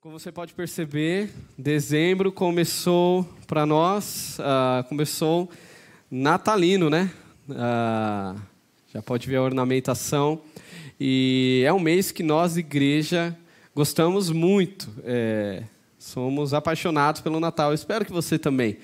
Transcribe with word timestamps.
Como 0.00 0.16
você 0.16 0.30
pode 0.30 0.54
perceber, 0.54 1.28
dezembro 1.58 2.30
começou 2.30 3.28
para 3.48 3.66
nós, 3.66 4.38
uh, 4.38 4.88
começou 4.88 5.50
natalino, 6.08 6.88
né? 6.88 7.10
Uh, 7.48 8.40
já 8.94 9.02
pode 9.02 9.26
ver 9.26 9.34
a 9.36 9.42
ornamentação. 9.42 10.40
E 11.00 11.64
é 11.66 11.72
um 11.72 11.80
mês 11.80 12.12
que 12.12 12.22
nós, 12.22 12.56
igreja, 12.56 13.36
gostamos 13.74 14.30
muito. 14.30 14.88
É, 15.02 15.64
somos 15.98 16.54
apaixonados 16.54 17.20
pelo 17.20 17.40
Natal. 17.40 17.74
Espero 17.74 18.04
que 18.04 18.12
você 18.12 18.38
também. 18.38 18.78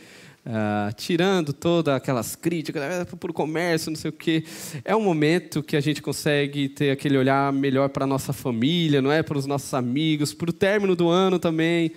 Uh, 0.46 0.92
tirando 0.95 1.54
todas 1.54 1.95
aquelas 1.95 2.36
críticas 2.36 2.82
por 3.18 3.32
comércio, 3.32 3.90
não 3.90 3.96
sei 3.96 4.11
o 4.11 4.12
quê, 4.12 4.44
é 4.84 4.94
um 4.94 5.00
momento 5.00 5.62
que 5.62 5.74
a 5.74 5.80
gente 5.80 6.02
consegue 6.02 6.68
ter 6.68 6.90
aquele 6.90 7.16
olhar 7.16 7.50
melhor 7.50 7.88
para 7.88 8.04
a 8.04 8.06
nossa 8.06 8.30
família, 8.30 9.00
não 9.00 9.11
é? 9.11 9.22
Para 9.22 9.38
os 9.38 9.46
nossos 9.46 9.72
amigos, 9.72 10.34
para 10.34 10.50
o 10.50 10.52
término 10.52 10.94
do 10.94 11.08
ano 11.08 11.38
também, 11.38 11.93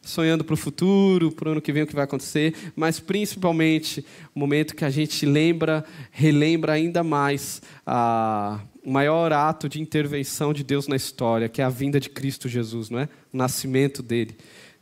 sonhando 0.00 0.44
para 0.44 0.54
o 0.54 0.56
futuro, 0.56 1.32
para 1.32 1.48
o 1.48 1.52
ano 1.52 1.60
que 1.60 1.72
vem 1.72 1.82
o 1.82 1.88
que 1.88 1.94
vai 1.94 2.04
acontecer, 2.04 2.54
mas 2.76 3.00
principalmente 3.00 4.06
o 4.32 4.38
momento 4.38 4.76
que 4.76 4.84
a 4.84 4.90
gente 4.90 5.26
lembra, 5.26 5.84
relembra 6.12 6.74
ainda 6.74 7.02
mais 7.02 7.60
a, 7.84 8.60
o 8.84 8.92
maior 8.92 9.32
ato 9.32 9.68
de 9.68 9.82
intervenção 9.82 10.52
de 10.52 10.62
Deus 10.62 10.86
na 10.86 10.94
história, 10.94 11.48
que 11.48 11.60
é 11.60 11.64
a 11.64 11.68
vinda 11.68 11.98
de 11.98 12.08
Cristo 12.08 12.48
Jesus, 12.48 12.90
não 12.90 13.00
é? 13.00 13.08
O 13.32 13.36
nascimento 13.36 14.04
dele. 14.04 14.36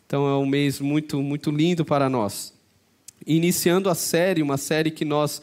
Então 0.05 0.29
é 0.29 0.37
um 0.37 0.45
mês 0.45 0.81
muito, 0.81 1.23
muito 1.23 1.51
lindo 1.51 1.83
para 1.83 2.11
nós 2.11 2.56
iniciando 3.25 3.89
a 3.89 3.95
série, 3.95 4.43
uma 4.43 4.57
série 4.57 4.91
que 4.91 5.05
nós 5.05 5.39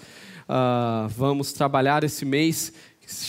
uh, 0.49 1.07
vamos 1.09 1.53
trabalhar 1.53 2.03
esse 2.03 2.25
mês, 2.25 2.73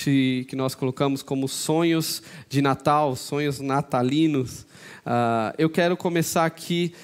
que 0.03 0.55
nós 0.55 0.75
colocamos 0.75 1.23
como 1.23 1.49
sonhos 1.49 2.23
de 2.49 2.63
Natal, 2.63 3.17
sonhos 3.17 3.61
natalinos. 3.61 4.63
Uh, 5.05 5.55
eu 5.59 5.69
quero 5.69 5.97
começar 5.97 6.45
aqui 6.45 6.95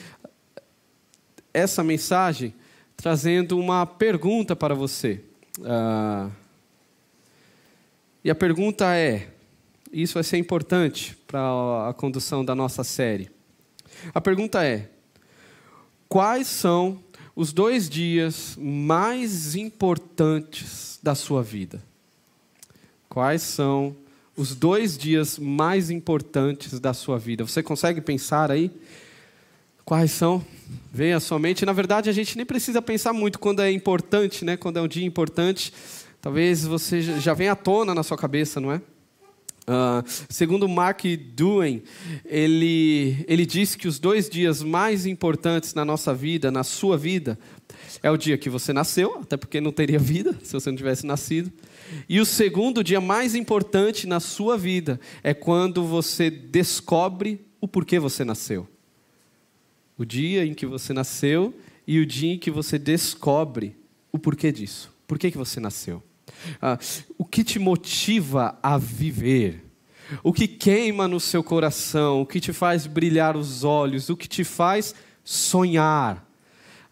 essa 1.52 1.82
mensagem 1.82 2.54
trazendo 2.96 3.58
uma 3.58 3.86
pergunta 3.86 4.54
para 4.54 4.74
você. 4.74 5.20
Uh, 5.58 6.30
e 8.22 8.30
a 8.30 8.34
pergunta 8.34 8.94
é: 8.94 9.28
isso 9.92 10.14
vai 10.14 10.22
ser 10.22 10.36
importante 10.36 11.16
para 11.26 11.88
a 11.88 11.94
condução 11.94 12.44
da 12.44 12.54
nossa 12.54 12.84
série. 12.84 13.30
A 14.14 14.20
pergunta 14.20 14.64
é: 14.64 14.88
quais 16.08 16.46
são 16.46 17.02
os 17.40 17.54
dois 17.54 17.88
dias 17.88 18.54
mais 18.60 19.54
importantes 19.54 21.00
da 21.02 21.14
sua 21.14 21.42
vida. 21.42 21.82
Quais 23.08 23.40
são 23.40 23.96
os 24.36 24.54
dois 24.54 24.98
dias 24.98 25.38
mais 25.38 25.88
importantes 25.88 26.78
da 26.78 26.92
sua 26.92 27.18
vida? 27.18 27.42
Você 27.42 27.62
consegue 27.62 28.02
pensar 28.02 28.50
aí? 28.50 28.70
Quais 29.86 30.10
são? 30.10 30.44
Venha 30.92 31.16
à 31.16 31.20
sua 31.20 31.38
mente. 31.38 31.64
Na 31.64 31.72
verdade, 31.72 32.10
a 32.10 32.12
gente 32.12 32.36
nem 32.36 32.44
precisa 32.44 32.82
pensar 32.82 33.14
muito 33.14 33.38
quando 33.38 33.62
é 33.62 33.72
importante, 33.72 34.44
né? 34.44 34.58
Quando 34.58 34.76
é 34.76 34.82
um 34.82 34.88
dia 34.88 35.06
importante, 35.06 35.72
talvez 36.20 36.66
você 36.66 37.00
já 37.00 37.32
venha 37.32 37.52
à 37.52 37.56
tona 37.56 37.94
na 37.94 38.02
sua 38.02 38.18
cabeça, 38.18 38.60
não 38.60 38.70
é? 38.70 38.82
Uh, 39.70 40.02
segundo 40.28 40.68
Mark 40.68 41.04
Duen, 41.32 41.84
ele, 42.24 43.24
ele 43.28 43.46
disse 43.46 43.78
que 43.78 43.86
os 43.86 44.00
dois 44.00 44.28
dias 44.28 44.64
mais 44.64 45.06
importantes 45.06 45.74
na 45.74 45.84
nossa 45.84 46.12
vida, 46.12 46.50
na 46.50 46.64
sua 46.64 46.98
vida, 46.98 47.38
é 48.02 48.10
o 48.10 48.16
dia 48.16 48.36
que 48.36 48.50
você 48.50 48.72
nasceu, 48.72 49.20
até 49.20 49.36
porque 49.36 49.60
não 49.60 49.70
teria 49.70 49.96
vida 49.96 50.36
se 50.42 50.52
você 50.54 50.70
não 50.70 50.76
tivesse 50.76 51.06
nascido. 51.06 51.52
E 52.08 52.18
o 52.18 52.26
segundo 52.26 52.82
dia 52.82 53.00
mais 53.00 53.36
importante 53.36 54.08
na 54.08 54.18
sua 54.18 54.58
vida 54.58 54.98
é 55.22 55.32
quando 55.32 55.84
você 55.84 56.28
descobre 56.30 57.40
o 57.60 57.68
porquê 57.68 58.00
você 58.00 58.24
nasceu. 58.24 58.66
O 59.96 60.04
dia 60.04 60.44
em 60.44 60.52
que 60.52 60.66
você 60.66 60.92
nasceu 60.92 61.54
e 61.86 62.00
o 62.00 62.06
dia 62.06 62.32
em 62.32 62.38
que 62.38 62.50
você 62.50 62.76
descobre 62.76 63.76
o 64.10 64.18
porquê 64.18 64.50
disso. 64.50 64.92
Por 65.06 65.16
que, 65.16 65.30
que 65.30 65.38
você 65.38 65.60
nasceu? 65.60 66.02
Ah, 66.60 66.76
o 67.16 67.24
que 67.24 67.44
te 67.44 67.60
motiva 67.60 68.58
a 68.60 68.76
viver? 68.76 69.69
O 70.22 70.32
que 70.32 70.48
queima 70.48 71.06
no 71.06 71.20
seu 71.20 71.42
coração? 71.42 72.20
O 72.20 72.26
que 72.26 72.40
te 72.40 72.52
faz 72.52 72.86
brilhar 72.86 73.36
os 73.36 73.64
olhos? 73.64 74.08
O 74.08 74.16
que 74.16 74.28
te 74.28 74.44
faz 74.44 74.94
sonhar? 75.24 76.26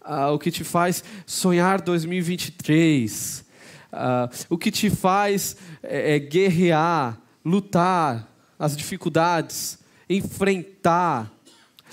Ah, 0.00 0.30
o 0.30 0.38
que 0.38 0.50
te 0.50 0.64
faz 0.64 1.04
sonhar 1.26 1.80
2023? 1.80 3.44
Ah, 3.92 4.30
o 4.48 4.56
que 4.56 4.70
te 4.70 4.88
faz 4.90 5.56
é, 5.82 6.16
é, 6.16 6.18
guerrear, 6.18 7.20
lutar 7.44 8.26
as 8.58 8.76
dificuldades, 8.76 9.78
enfrentar? 10.08 11.32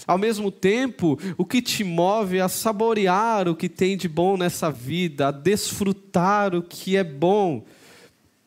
Ao 0.06 0.18
mesmo 0.18 0.52
tempo, 0.52 1.18
o 1.38 1.46
que 1.46 1.62
te 1.62 1.84
move 1.84 2.40
a 2.40 2.50
saborear 2.50 3.48
o 3.48 3.56
que 3.56 3.70
tem 3.70 3.98
de 3.98 4.08
bom 4.08 4.38
nessa 4.38 4.70
vida, 4.70 5.30
a 5.30 5.32
desfrutar 5.32 6.54
o 6.54 6.62
que 6.62 6.98
é 6.98 7.04
bom, 7.04 7.66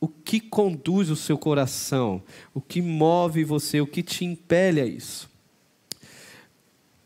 o 0.00 0.06
que 0.06 0.40
conduz 0.40 1.10
o 1.10 1.16
seu 1.16 1.36
coração, 1.36 2.22
o 2.54 2.60
que 2.60 2.80
move 2.80 3.44
você, 3.44 3.80
o 3.80 3.86
que 3.86 4.02
te 4.02 4.24
impele 4.24 4.80
a 4.80 4.86
isso. 4.86 5.28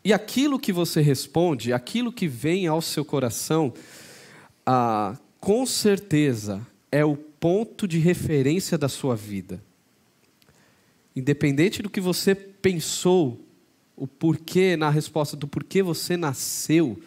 E 0.05 0.13
aquilo 0.13 0.59
que 0.59 0.73
você 0.73 1.01
responde, 1.01 1.73
aquilo 1.73 2.13
que 2.13 2.27
vem 2.27 2.67
ao 2.67 2.83
seu 2.83 3.05
coração, 3.05 3.73
ah, 4.67 5.17
com 5.41 5.65
certeza 5.65 6.67
é 6.91 7.05
o 7.05 7.17
ponto 7.17 7.87
de 7.87 7.99
referência 7.99 8.77
da 8.77 8.89
sua 8.89 9.17
vida. 9.17 9.63
Independente 11.15 11.83
do 11.83 11.91
que 11.91 12.01
você 12.01 12.35
pensou 12.35 13.41
o 13.97 14.07
porquê, 14.07 14.77
na 14.77 14.91
resposta 14.91 15.37
do 15.37 15.47
porquê 15.47 15.83
você 15.83 16.17
nasceu, 16.17 17.01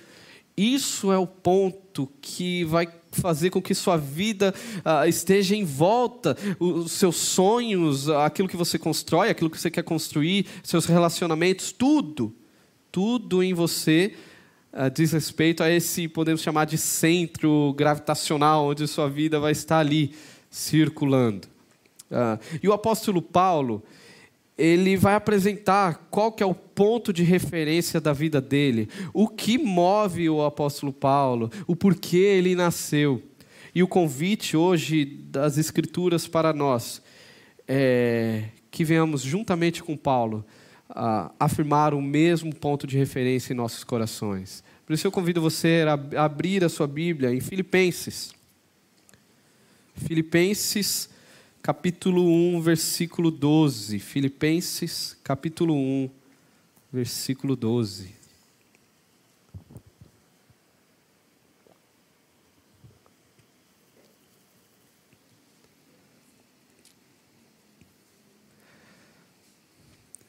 isso 0.56 1.12
é 1.12 1.18
o 1.18 1.28
ponto 1.28 1.85
que 2.22 2.64
vai 2.66 2.88
fazer 3.12 3.50
com 3.50 3.62
que 3.62 3.74
sua 3.74 3.98
vida 3.98 4.54
uh, 4.80 5.08
esteja 5.08 5.56
em 5.56 5.64
volta, 5.64 6.38
os 6.60 6.92
seus 6.92 7.16
sonhos, 7.16 8.10
aquilo 8.10 8.48
que 8.48 8.58
você 8.58 8.78
constrói, 8.78 9.30
aquilo 9.30 9.50
que 9.50 9.60
você 9.60 9.72
quer 9.72 9.84
construir, 9.84 10.46
seus 10.64 10.86
relacionamentos, 10.86 11.72
tudo, 11.72 12.36
tudo 12.92 13.42
em 13.42 13.54
você 13.54 14.16
uh, 14.74 14.90
diz 14.90 15.12
respeito 15.14 15.64
a 15.64 15.70
esse, 15.70 16.08
podemos 16.08 16.42
chamar 16.42 16.66
de 16.66 16.78
centro 16.78 17.74
gravitacional, 17.78 18.68
onde 18.68 18.88
sua 18.88 19.10
vida 19.10 19.40
vai 19.40 19.54
estar 19.54 19.80
ali 19.80 20.14
circulando. 20.50 21.48
Uh, 22.12 22.40
e 22.62 22.68
o 22.68 22.74
apóstolo 22.74 23.22
Paulo, 23.22 23.84
ele 24.58 24.96
vai 24.96 25.16
apresentar 25.16 26.08
qual 26.10 26.32
que 26.32 26.42
é 26.42 26.46
o 26.46 26.56
ponto 26.56 27.12
de 27.12 27.24
referência 27.24 28.00
da 28.00 28.14
vida 28.14 28.40
dele, 28.40 28.90
o 29.14 29.28
que 29.28 29.58
move 29.58 30.30
o 30.30 30.44
apóstolo 30.44 30.94
Paulo, 30.94 31.52
o 31.68 31.76
porquê 31.76 32.18
ele 32.18 32.56
nasceu. 32.56 33.22
E 33.74 33.84
o 33.84 33.88
convite 33.88 34.56
hoje 34.56 35.04
das 35.06 35.58
Escrituras 35.58 36.28
para 36.28 36.54
nós 36.54 37.02
é 37.68 38.46
que 38.72 38.84
venhamos 38.84 39.22
juntamente 39.22 39.84
com 39.84 39.98
Paulo 39.98 40.46
a 40.90 41.32
afirmar 41.40 41.94
o 41.94 42.02
mesmo 42.02 42.54
ponto 42.54 42.86
de 42.86 42.98
referência 42.98 43.54
em 43.54 43.56
nossos 43.56 43.84
corações. 43.84 44.64
Por 44.86 44.94
isso 44.94 45.08
eu 45.08 45.12
convido 45.12 45.42
você 45.42 45.84
a 46.16 46.24
abrir 46.24 46.64
a 46.64 46.70
sua 46.70 46.88
Bíblia 46.88 47.34
em 47.34 47.40
Filipenses. 47.40 48.34
Filipenses 49.96 51.10
capítulo 51.66 52.24
1, 52.28 52.62
versículo 52.62 53.32
12. 53.32 53.98
Filipenses, 53.98 55.18
capítulo 55.24 55.74
1, 55.74 56.12
versículo 56.94 57.56
12. 57.56 58.14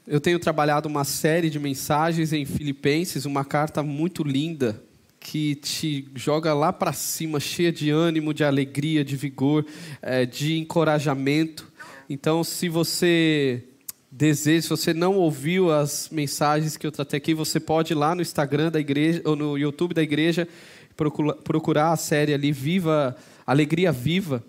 Eu 0.06 0.18
tenho 0.18 0.38
trabalhado 0.38 0.88
uma 0.88 1.04
série 1.04 1.50
de 1.50 1.58
mensagens 1.58 2.32
em 2.32 2.46
Filipenses, 2.46 3.26
uma 3.26 3.44
carta 3.44 3.82
muito 3.82 4.24
linda 4.24 4.85
que 5.28 5.56
te 5.56 6.06
joga 6.14 6.54
lá 6.54 6.72
para 6.72 6.92
cima, 6.92 7.40
cheia 7.40 7.72
de 7.72 7.90
ânimo, 7.90 8.32
de 8.32 8.44
alegria, 8.44 9.04
de 9.04 9.16
vigor, 9.16 9.66
é, 10.00 10.24
de 10.24 10.56
encorajamento. 10.56 11.66
Então, 12.08 12.44
se 12.44 12.68
você 12.68 13.64
deseja, 14.08 14.62
se 14.62 14.68
você 14.68 14.94
não 14.94 15.16
ouviu 15.16 15.72
as 15.72 16.08
mensagens 16.12 16.76
que 16.76 16.86
eu 16.86 16.92
tratei 16.92 17.18
aqui, 17.18 17.34
você 17.34 17.58
pode 17.58 17.92
ir 17.92 17.96
lá 17.96 18.14
no 18.14 18.22
Instagram 18.22 18.70
da 18.70 18.78
igreja 18.78 19.20
ou 19.24 19.34
no 19.34 19.58
YouTube 19.58 19.94
da 19.94 20.02
igreja 20.02 20.46
procurar 21.42 21.90
a 21.90 21.96
série 21.96 22.32
ali 22.32 22.52
Viva 22.52 23.16
Alegria 23.44 23.90
Viva. 23.90 24.44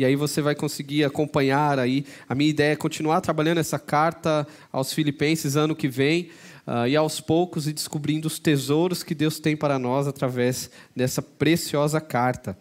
E 0.00 0.04
aí 0.06 0.16
você 0.16 0.40
vai 0.40 0.54
conseguir 0.54 1.04
acompanhar 1.04 1.78
aí. 1.78 2.06
A 2.26 2.34
minha 2.34 2.48
ideia 2.48 2.72
é 2.72 2.76
continuar 2.76 3.20
trabalhando 3.20 3.58
essa 3.58 3.78
carta 3.78 4.48
aos 4.72 4.94
Filipenses 4.94 5.56
ano 5.56 5.76
que 5.76 5.88
vem 5.88 6.30
uh, 6.66 6.88
e 6.88 6.96
aos 6.96 7.20
poucos 7.20 7.68
e 7.68 7.72
descobrindo 7.74 8.26
os 8.26 8.38
tesouros 8.38 9.02
que 9.02 9.14
Deus 9.14 9.38
tem 9.38 9.54
para 9.54 9.78
nós 9.78 10.08
através 10.08 10.70
dessa 10.96 11.20
preciosa 11.20 12.00
carta. 12.00 12.56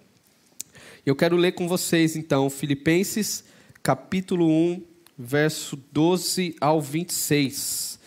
Eu 1.06 1.15
quero 1.15 1.38
ler 1.38 1.53
com 1.53 1.65
vocês 1.65 2.18
então 2.18 2.50
Filipenses 2.50 3.45
capítulo 3.81 4.45
1, 4.45 4.83
verso 5.18 5.77
12 5.94 6.57
ao 6.59 6.81
26. 6.81 8.00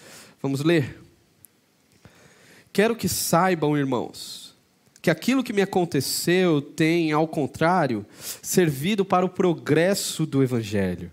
Vamos 0.42 0.60
ler? 0.60 1.00
Quero 2.70 2.94
que 2.94 3.08
saibam, 3.08 3.78
irmãos, 3.78 4.41
que 5.02 5.10
aquilo 5.10 5.42
que 5.42 5.52
me 5.52 5.60
aconteceu 5.60 6.62
tem, 6.62 7.10
ao 7.10 7.26
contrário, 7.26 8.06
servido 8.40 9.04
para 9.04 9.26
o 9.26 9.28
progresso 9.28 10.24
do 10.24 10.44
Evangelho. 10.44 11.10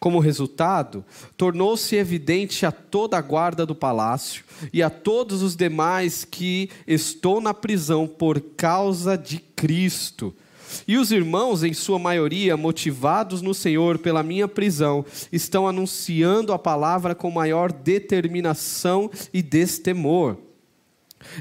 Como 0.00 0.18
resultado, 0.18 1.04
tornou-se 1.36 1.94
evidente 1.94 2.64
a 2.64 2.72
toda 2.72 3.18
a 3.18 3.20
guarda 3.20 3.66
do 3.66 3.74
palácio 3.74 4.42
e 4.72 4.82
a 4.82 4.88
todos 4.88 5.42
os 5.42 5.54
demais 5.54 6.24
que 6.24 6.70
estou 6.86 7.40
na 7.40 7.52
prisão 7.52 8.08
por 8.08 8.40
causa 8.40 9.16
de 9.16 9.38
Cristo. 9.38 10.34
E 10.88 10.96
os 10.96 11.12
irmãos, 11.12 11.62
em 11.62 11.72
sua 11.72 11.98
maioria, 11.98 12.56
motivados 12.56 13.42
no 13.42 13.54
Senhor 13.54 13.98
pela 13.98 14.22
minha 14.22 14.48
prisão, 14.48 15.04
estão 15.30 15.68
anunciando 15.68 16.52
a 16.52 16.58
palavra 16.58 17.14
com 17.14 17.30
maior 17.30 17.70
determinação 17.70 19.10
e 19.32 19.42
destemor. 19.42 20.38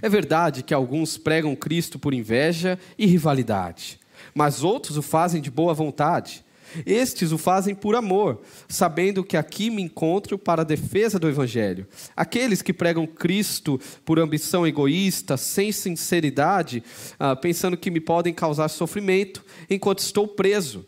É 0.01 0.09
verdade 0.09 0.63
que 0.63 0.73
alguns 0.73 1.17
pregam 1.17 1.55
Cristo 1.55 1.99
por 1.99 2.13
inveja 2.13 2.79
e 2.97 3.05
rivalidade, 3.05 3.99
mas 4.33 4.63
outros 4.63 4.97
o 4.97 5.01
fazem 5.01 5.41
de 5.41 5.51
boa 5.51 5.73
vontade. 5.73 6.45
Estes 6.85 7.31
o 7.31 7.37
fazem 7.37 7.75
por 7.75 7.95
amor, 7.95 8.41
sabendo 8.67 9.23
que 9.23 9.37
aqui 9.37 9.69
me 9.69 9.81
encontro 9.81 10.37
para 10.37 10.63
a 10.63 10.65
defesa 10.65 11.19
do 11.19 11.29
Evangelho. 11.29 11.87
Aqueles 12.15 12.61
que 12.61 12.73
pregam 12.73 13.05
Cristo 13.05 13.79
por 14.03 14.19
ambição 14.19 14.65
egoísta, 14.65 15.37
sem 15.37 15.71
sinceridade, 15.71 16.83
ah, 17.19 17.35
pensando 17.35 17.77
que 17.77 17.91
me 17.91 17.99
podem 17.99 18.33
causar 18.33 18.67
sofrimento 18.67 19.45
enquanto 19.69 19.99
estou 19.99 20.27
preso. 20.27 20.85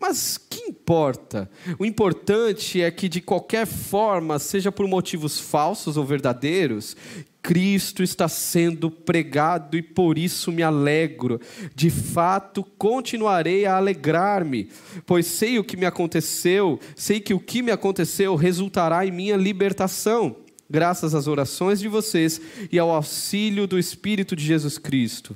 Mas 0.00 0.38
que 0.38 0.60
importa? 0.60 1.50
O 1.76 1.84
importante 1.84 2.80
é 2.80 2.90
que, 2.90 3.08
de 3.08 3.20
qualquer 3.20 3.66
forma, 3.66 4.38
seja 4.38 4.70
por 4.70 4.86
motivos 4.86 5.40
falsos 5.40 5.96
ou 5.96 6.04
verdadeiros, 6.04 6.96
Cristo 7.42 8.02
está 8.02 8.28
sendo 8.28 8.90
pregado 8.90 9.76
e 9.76 9.82
por 9.82 10.18
isso 10.18 10.52
me 10.52 10.62
alegro. 10.62 11.40
De 11.74 11.90
fato, 11.90 12.62
continuarei 12.76 13.64
a 13.64 13.76
alegrar-me, 13.76 14.68
pois 15.06 15.26
sei 15.26 15.58
o 15.58 15.64
que 15.64 15.76
me 15.76 15.86
aconteceu, 15.86 16.78
sei 16.94 17.20
que 17.20 17.32
o 17.32 17.40
que 17.40 17.62
me 17.62 17.70
aconteceu 17.70 18.34
resultará 18.34 19.06
em 19.06 19.10
minha 19.10 19.36
libertação, 19.36 20.36
graças 20.68 21.14
às 21.14 21.26
orações 21.26 21.80
de 21.80 21.88
vocês 21.88 22.40
e 22.70 22.78
ao 22.78 22.90
auxílio 22.90 23.66
do 23.66 23.78
Espírito 23.78 24.36
de 24.36 24.44
Jesus 24.44 24.76
Cristo. 24.76 25.34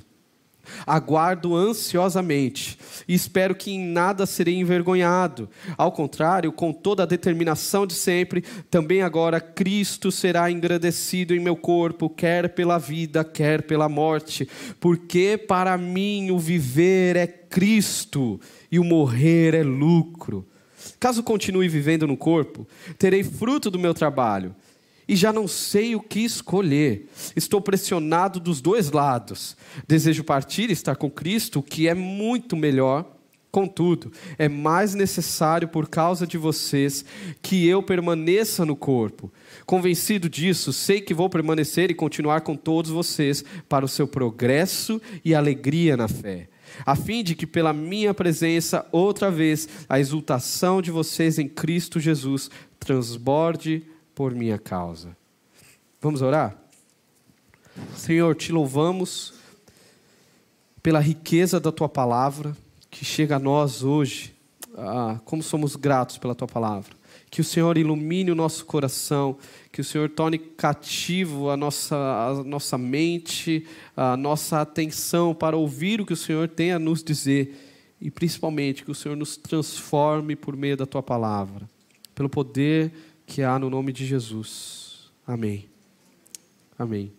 Aguardo 0.85 1.55
ansiosamente 1.55 2.77
e 3.07 3.13
espero 3.13 3.55
que 3.55 3.71
em 3.71 3.79
nada 3.79 4.25
serei 4.25 4.55
envergonhado. 4.55 5.49
Ao 5.77 5.91
contrário, 5.91 6.51
com 6.51 6.71
toda 6.71 7.03
a 7.03 7.07
determinação 7.07 7.85
de 7.85 7.93
sempre, 7.93 8.43
também 8.69 9.01
agora 9.01 9.39
Cristo 9.39 10.11
será 10.11 10.49
engrandecido 10.49 11.35
em 11.35 11.39
meu 11.39 11.55
corpo, 11.55 12.09
quer 12.09 12.49
pela 12.49 12.77
vida, 12.77 13.23
quer 13.23 13.63
pela 13.63 13.89
morte, 13.89 14.47
porque 14.79 15.37
para 15.37 15.77
mim 15.77 16.31
o 16.31 16.39
viver 16.39 17.15
é 17.15 17.27
Cristo 17.27 18.39
e 18.71 18.79
o 18.79 18.83
morrer 18.83 19.53
é 19.53 19.63
lucro. 19.63 20.47
Caso 20.99 21.23
continue 21.23 21.67
vivendo 21.67 22.07
no 22.07 22.17
corpo, 22.17 22.67
terei 22.97 23.23
fruto 23.23 23.69
do 23.69 23.79
meu 23.79 23.93
trabalho 23.93 24.55
e 25.07 25.15
já 25.15 25.33
não 25.33 25.47
sei 25.47 25.95
o 25.95 26.01
que 26.01 26.19
escolher. 26.19 27.09
Estou 27.35 27.61
pressionado 27.61 28.39
dos 28.39 28.61
dois 28.61 28.91
lados. 28.91 29.57
Desejo 29.87 30.23
partir 30.23 30.69
e 30.69 30.73
estar 30.73 30.95
com 30.95 31.09
Cristo, 31.09 31.59
o 31.59 31.63
que 31.63 31.87
é 31.87 31.93
muito 31.93 32.55
melhor. 32.55 33.13
Contudo, 33.53 34.11
é 34.39 34.49
mais 34.49 34.95
necessário 34.95 35.67
por 35.67 35.87
causa 35.87 36.25
de 36.25 36.39
vocês 36.39 37.05
que 37.39 37.67
eu 37.67 37.83
permaneça 37.83 38.65
no 38.65 38.75
corpo. 38.75 39.31
Convencido 39.63 40.27
disso, 40.27 40.73
sei 40.73 40.99
que 40.99 41.13
vou 41.13 41.29
permanecer 41.29 41.91
e 41.91 41.93
continuar 41.93 42.41
com 42.41 42.55
todos 42.55 42.89
vocês 42.89 43.45
para 43.69 43.85
o 43.85 43.87
seu 43.87 44.07
progresso 44.07 44.99
e 45.23 45.35
alegria 45.35 45.95
na 45.95 46.07
fé, 46.07 46.49
a 46.83 46.95
fim 46.95 47.23
de 47.23 47.35
que 47.35 47.45
pela 47.45 47.71
minha 47.71 48.11
presença 48.11 48.87
outra 48.91 49.29
vez 49.29 49.69
a 49.87 49.99
exultação 49.99 50.81
de 50.81 50.89
vocês 50.89 51.37
em 51.37 51.47
Cristo 51.47 51.99
Jesus 51.99 52.49
transborde 52.79 53.83
por 54.13 54.33
minha 54.33 54.57
causa. 54.57 55.15
Vamos 56.01 56.21
orar? 56.21 56.57
Senhor, 57.95 58.35
te 58.35 58.51
louvamos 58.51 59.33
pela 60.81 60.99
riqueza 60.99 61.59
da 61.59 61.71
tua 61.71 61.89
palavra 61.89 62.55
que 62.91 63.03
chega 63.03 63.37
a 63.37 63.39
nós 63.39 63.83
hoje. 63.83 64.33
Ah, 64.75 65.19
como 65.23 65.41
somos 65.43 65.75
gratos 65.75 66.17
pela 66.17 66.35
tua 66.35 66.47
palavra. 66.47 66.93
Que 67.29 67.41
o 67.41 67.43
Senhor 67.43 67.77
ilumine 67.77 68.31
o 68.31 68.35
nosso 68.35 68.65
coração, 68.65 69.37
que 69.71 69.81
o 69.81 69.83
Senhor 69.83 70.09
torne 70.09 70.37
cativo 70.37 71.49
a 71.49 71.57
nossa, 71.57 71.95
a 71.95 72.43
nossa 72.43 72.77
mente, 72.77 73.65
a 73.95 74.17
nossa 74.17 74.61
atenção 74.61 75.33
para 75.33 75.55
ouvir 75.55 76.01
o 76.01 76.05
que 76.05 76.13
o 76.13 76.17
Senhor 76.17 76.47
tem 76.47 76.71
a 76.71 76.79
nos 76.79 77.03
dizer 77.03 77.71
e 78.03 78.11
principalmente 78.11 78.83
que 78.83 78.91
o 78.91 78.95
Senhor 78.95 79.15
nos 79.15 79.37
transforme 79.37 80.35
por 80.35 80.57
meio 80.57 80.75
da 80.75 80.85
tua 80.85 81.01
palavra, 81.01 81.69
pelo 82.13 82.27
poder 82.27 82.91
que 83.33 83.41
há 83.41 83.57
no 83.57 83.67
nome 83.67 83.91
de 83.91 84.05
Jesus. 84.05 85.09
Amém. 85.25 85.67
Amém. 86.77 87.11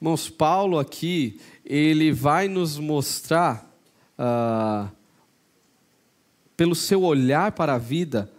Irmãos, 0.00 0.30
Paulo 0.30 0.78
aqui, 0.78 1.38
ele 1.62 2.10
vai 2.10 2.48
nos 2.48 2.78
mostrar, 2.78 3.70
uh, 4.18 4.90
pelo 6.56 6.74
seu 6.74 7.02
olhar 7.02 7.52
para 7.52 7.74
a 7.74 7.78
vida, 7.78 8.32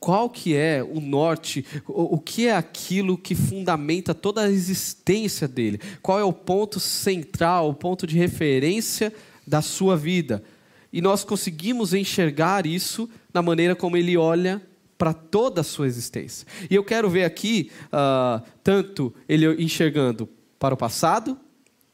qual 0.00 0.28
que 0.28 0.56
é 0.56 0.82
o 0.82 1.00
norte, 1.00 1.64
o, 1.86 2.16
o, 2.16 2.18
que 2.18 2.48
é 2.48 2.56
aquilo 2.56 3.16
que 3.16 3.36
fundamenta 3.36 4.12
toda 4.12 4.40
a 4.40 4.50
existência 4.50 5.46
dele, 5.46 5.80
qual 6.02 6.18
é 6.18 6.24
o 6.24 6.32
ponto 6.32 6.80
central, 6.80 7.68
o 7.68 7.74
ponto 7.74 8.04
de 8.04 8.18
referência 8.18 9.14
da 9.46 9.62
sua 9.62 9.96
vida. 9.96 10.42
E 10.92 11.00
nós 11.00 11.24
conseguimos 11.24 11.94
enxergar 11.94 12.66
isso 12.66 13.08
na 13.32 13.42
maneira 13.42 13.76
como 13.76 13.96
ele 13.96 14.16
olha 14.16 14.60
para 14.98 15.14
toda 15.14 15.62
a 15.62 15.64
sua 15.64 15.86
existência. 15.86 16.46
E 16.68 16.74
eu 16.74 16.84
quero 16.84 17.08
ver 17.08 17.24
aqui, 17.24 17.70
uh, 17.86 18.44
tanto 18.62 19.14
ele 19.28 19.46
enxergando 19.62 20.28
para 20.58 20.74
o 20.74 20.76
passado, 20.76 21.38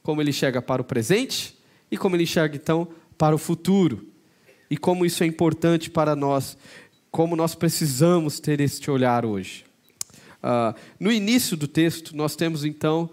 como 0.03 0.21
ele 0.21 0.31
enxerga 0.31 0.61
para 0.61 0.83
o 0.83 0.85
presente, 0.85 1.57
e 1.91 1.97
como 1.97 2.17
ele 2.17 2.25
enxerga 2.25 2.57
então 2.57 2.89
para 3.17 3.35
o 3.35 3.39
futuro. 3.39 4.09
E 4.69 4.77
como 4.77 5.07
isso 5.07 5.23
é 5.23 5.27
importante 5.27 5.89
para 5.89 6.17
nós, 6.17 6.57
como 7.11 7.37
nós 7.37 7.55
precisamos 7.55 8.41
ter 8.41 8.61
este 8.61 8.91
olhar 8.91 9.25
hoje. 9.25 9.65
Uh, 10.43 10.75
no 10.99 11.13
início 11.13 11.57
do 11.57 11.69
texto, 11.69 12.17
nós 12.17 12.35
temos 12.35 12.65
então 12.65 13.09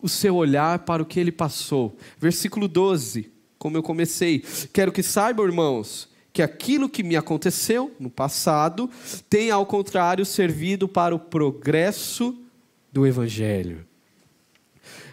o 0.00 0.08
seu 0.08 0.36
olhar 0.36 0.80
para 0.80 1.02
o 1.02 1.06
que 1.06 1.18
ele 1.18 1.32
passou. 1.32 1.96
Versículo 2.18 2.68
12, 2.68 3.32
como 3.58 3.76
eu 3.76 3.82
comecei. 3.82 4.44
Quero 4.72 4.92
que 4.92 5.02
saibam, 5.02 5.44
irmãos, 5.44 6.08
que 6.32 6.42
aquilo 6.42 6.88
que 6.88 7.02
me 7.02 7.16
aconteceu 7.16 7.94
no 7.98 8.10
passado 8.10 8.88
tem, 9.28 9.50
ao 9.50 9.66
contrário, 9.66 10.24
servido 10.24 10.86
para 10.88 11.14
o 11.14 11.18
progresso 11.18 12.36
do 12.92 13.06
Evangelho. 13.06 13.86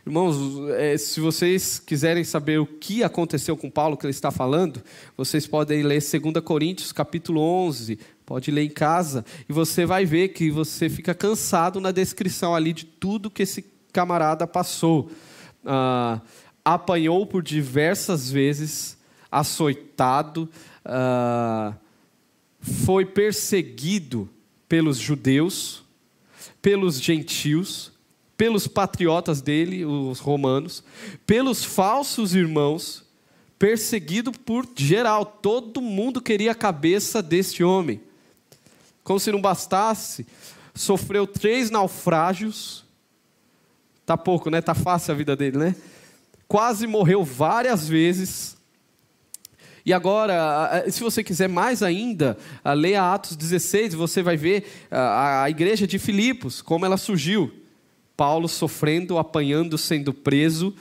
Irmãos, 0.06 0.38
é, 0.78 0.96
se 0.98 1.20
vocês 1.20 1.80
quiserem 1.80 2.24
saber 2.24 2.60
o 2.60 2.66
que 2.68 3.04
aconteceu 3.04 3.58
com 3.58 3.72
Paulo, 3.72 3.98
que 3.98 4.06
ele 4.06 4.12
está 4.12 4.30
falando, 4.30 4.84
vocês 5.18 5.48
podem 5.48 5.82
ler 5.82 6.00
2 6.00 6.44
Coríntios, 6.44 6.92
capítulo 6.92 7.42
11, 7.42 7.98
pode 8.24 8.52
ler 8.52 8.66
em 8.66 8.70
casa, 8.70 9.26
e 9.50 9.52
você 9.52 9.84
vai 9.84 10.06
ver 10.06 10.28
que 10.28 10.52
você 10.52 10.90
fica 10.90 11.16
cansado 11.16 11.82
na 11.82 11.90
descrição 11.90 12.54
ali 12.54 12.72
de 12.72 12.86
tudo 12.86 13.32
que 13.32 13.42
esse 13.42 13.66
camarada 13.92 14.46
passou. 14.46 15.10
Ah, 15.66 16.22
apanhou 16.66 17.28
por 17.28 17.44
diversas 17.44 18.32
vezes, 18.32 18.98
açoitado, 19.32 20.50
uh, 20.84 21.76
foi 22.60 23.06
perseguido 23.06 24.28
pelos 24.68 24.98
judeus, 24.98 25.84
pelos 26.60 27.00
gentios, 27.00 27.94
pelos 28.36 28.68
patriotas 28.68 29.42
dele, 29.42 29.86
os 29.86 30.20
romanos, 30.20 30.84
pelos 31.26 31.64
falsos 31.64 32.34
irmãos, 32.34 33.06
perseguido 33.60 34.32
por 34.32 34.68
geral. 34.76 35.26
Todo 35.26 35.80
mundo 35.80 36.20
queria 36.20 36.52
a 36.52 36.56
cabeça 36.56 37.22
deste 37.22 37.64
homem. 37.64 38.02
Como 39.04 39.20
se 39.20 39.32
não 39.32 39.40
bastasse, 39.40 40.26
sofreu 40.74 41.28
três 41.28 41.70
naufrágios. 41.70 42.84
Tá 44.06 44.18
pouco, 44.18 44.50
né? 44.50 44.62
Tá 44.62 44.74
fácil 44.74 45.14
a 45.14 45.18
vida 45.18 45.36
dele, 45.36 45.58
né? 45.58 45.76
Quase 46.48 46.86
morreu 46.88 47.24
várias 47.24 47.88
vezes 47.88 48.56
e 49.86 49.94
agora, 49.94 50.84
se 50.90 51.04
você 51.04 51.24
quiser 51.24 51.48
mais 51.48 51.84
ainda, 51.84 52.36
leia 52.76 53.14
Atos 53.14 53.36
16, 53.36 53.94
você 53.94 54.24
vai 54.24 54.36
ver 54.36 54.66
a 54.90 55.48
igreja 55.48 55.86
de 55.86 56.00
Filipos, 56.00 56.60
como 56.60 56.88
ela 56.88 56.98
surgiu. 56.98 57.52
Paulo 58.18 58.48
sofrendo, 58.48 59.20
apanhando, 59.20 59.78
sendo 59.78 60.12
preso. 60.12 60.74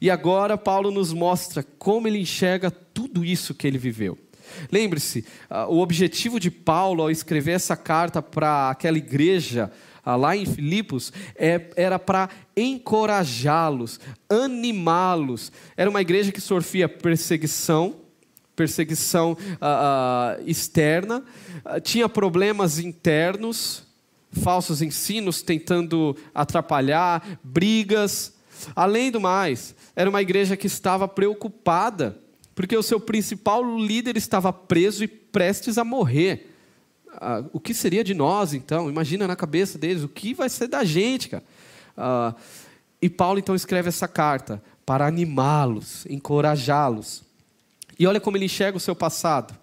E 0.00 0.08
agora 0.08 0.56
Paulo 0.56 0.92
nos 0.92 1.12
mostra 1.12 1.64
como 1.76 2.06
ele 2.06 2.20
enxerga 2.20 2.70
tudo 2.70 3.24
isso 3.24 3.52
que 3.52 3.66
ele 3.66 3.78
viveu. 3.78 4.16
Lembre-se, 4.70 5.24
uh, 5.50 5.70
o 5.70 5.80
objetivo 5.80 6.40
de 6.40 6.50
Paulo 6.50 7.02
ao 7.02 7.10
escrever 7.10 7.52
essa 7.52 7.76
carta 7.76 8.22
para 8.22 8.70
aquela 8.70 8.96
igreja 8.96 9.70
lá 10.16 10.36
em 10.36 10.46
Filipos 10.46 11.12
é, 11.34 11.70
era 11.76 11.98
para 11.98 12.28
encorajá-los, 12.56 14.00
animá-los. 14.28 15.52
Era 15.76 15.90
uma 15.90 16.00
igreja 16.00 16.32
que 16.32 16.40
sofria 16.40 16.88
perseguição, 16.88 17.96
perseguição 18.54 19.32
uh, 19.32 20.42
externa, 20.46 21.22
tinha 21.82 22.08
problemas 22.08 22.78
internos, 22.78 23.84
falsos 24.32 24.82
ensinos 24.82 25.42
tentando 25.42 26.16
atrapalhar, 26.34 27.38
brigas. 27.42 28.34
Além 28.74 29.10
do 29.10 29.20
mais, 29.20 29.74
era 29.94 30.10
uma 30.10 30.20
igreja 30.20 30.56
que 30.56 30.66
estava 30.66 31.06
preocupada 31.06 32.18
porque 32.58 32.76
o 32.76 32.82
seu 32.82 32.98
principal 32.98 33.62
líder 33.78 34.16
estava 34.16 34.52
preso 34.52 35.04
e 35.04 35.06
prestes 35.06 35.78
a 35.78 35.84
morrer. 35.84 36.47
Ah, 37.20 37.42
o 37.52 37.58
que 37.58 37.74
seria 37.74 38.04
de 38.04 38.14
nós, 38.14 38.54
então? 38.54 38.88
Imagina 38.88 39.26
na 39.26 39.34
cabeça 39.34 39.76
deles, 39.76 40.04
o 40.04 40.08
que 40.08 40.32
vai 40.34 40.48
ser 40.48 40.68
da 40.68 40.84
gente, 40.84 41.28
cara? 41.28 41.42
Ah, 41.96 42.34
e 43.02 43.08
Paulo 43.08 43.38
então 43.38 43.54
escreve 43.54 43.88
essa 43.88 44.06
carta 44.06 44.62
para 44.86 45.06
animá-los, 45.06 46.06
encorajá-los. 46.08 47.22
E 47.98 48.06
olha 48.06 48.20
como 48.20 48.36
ele 48.36 48.44
enxerga 48.44 48.76
o 48.76 48.80
seu 48.80 48.94
passado. 48.94 49.54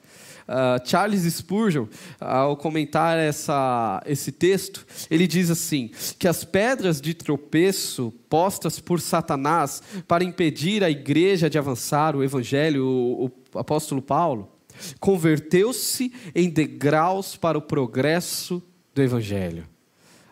Uh, 0.47 0.77
Charles 0.87 1.23
Spurgeon, 1.33 1.87
ao 2.19 2.55
comentar 2.55 3.17
essa, 3.17 3.99
esse 4.05 4.31
texto, 4.31 4.85
ele 5.09 5.25
diz 5.25 5.49
assim: 5.49 5.89
que 6.19 6.27
as 6.27 6.43
pedras 6.43 7.01
de 7.01 7.15
tropeço 7.15 8.13
postas 8.29 8.79
por 8.79 9.01
Satanás 9.01 9.81
para 10.07 10.23
impedir 10.23 10.83
a 10.83 10.89
igreja 10.89 11.49
de 11.49 11.57
avançar 11.57 12.15
o 12.15 12.23
evangelho, 12.23 12.85
o, 12.85 13.31
o 13.53 13.59
apóstolo 13.59 14.03
Paulo, 14.03 14.54
converteu-se 14.99 16.13
em 16.33 16.49
degraus 16.49 17.35
para 17.35 17.57
o 17.57 17.61
progresso 17.61 18.61
do 18.93 19.01
evangelho. 19.01 19.67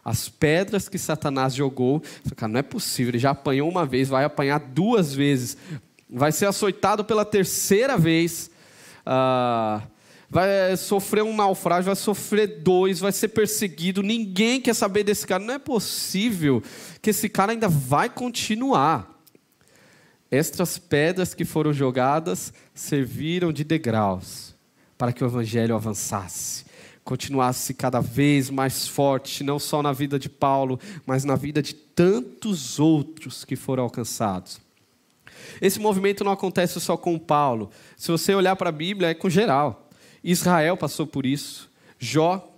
As 0.03 0.27
pedras 0.27 0.89
que 0.89 0.97
Satanás 0.97 1.53
jogou, 1.53 2.01
cara, 2.35 2.51
não 2.51 2.59
é 2.59 2.63
possível, 2.63 3.11
ele 3.11 3.19
já 3.19 3.31
apanhou 3.31 3.69
uma 3.69 3.85
vez, 3.85 4.09
vai 4.09 4.25
apanhar 4.25 4.59
duas 4.59 5.13
vezes, 5.13 5.57
vai 6.09 6.31
ser 6.31 6.45
açoitado 6.45 7.05
pela 7.05 7.23
terceira 7.23 7.97
vez. 7.97 8.51
Uh, 9.07 9.81
vai 10.29 10.75
sofrer 10.75 11.23
um 11.23 11.35
naufrágio, 11.35 11.85
vai 11.85 11.95
sofrer 11.95 12.61
dois, 12.63 12.99
vai 12.99 13.11
ser 13.11 13.29
perseguido, 13.29 14.01
ninguém 14.01 14.59
quer 14.59 14.73
saber 14.73 15.03
desse 15.03 15.27
cara. 15.27 15.43
Não 15.43 15.53
é 15.53 15.59
possível 15.59 16.61
que 17.01 17.11
esse 17.11 17.29
cara 17.29 17.51
ainda 17.51 17.69
vai 17.69 18.09
continuar. 18.09 19.12
Estas 20.33 20.79
pedras 20.79 21.35
que 21.35 21.45
foram 21.45 21.71
jogadas 21.71 22.51
serviram 22.73 23.53
de 23.53 23.63
degraus 23.63 24.55
para 24.97 25.13
que 25.13 25.23
o 25.23 25.27
evangelho 25.27 25.75
avançasse, 25.75 26.65
continuasse 27.03 27.71
cada 27.71 27.99
vez 27.99 28.49
mais 28.49 28.87
forte, 28.87 29.43
não 29.43 29.59
só 29.59 29.83
na 29.83 29.91
vida 29.93 30.17
de 30.17 30.29
Paulo, 30.29 30.79
mas 31.05 31.23
na 31.23 31.35
vida 31.35 31.61
de 31.61 31.75
tantos 31.75 32.79
outros 32.79 33.45
que 33.45 33.55
foram 33.55 33.83
alcançados. 33.83 34.59
Esse 35.61 35.79
movimento 35.79 36.23
não 36.23 36.31
acontece 36.31 36.81
só 36.81 36.97
com 36.97 37.19
Paulo. 37.19 37.69
Se 37.95 38.09
você 38.09 38.33
olhar 38.33 38.55
para 38.55 38.69
a 38.69 38.71
Bíblia, 38.71 39.09
é 39.09 39.13
com 39.13 39.29
geral. 39.29 39.87
Israel 40.23 40.75
passou 40.75 41.05
por 41.05 41.27
isso. 41.27 41.69
Jó, 41.99 42.51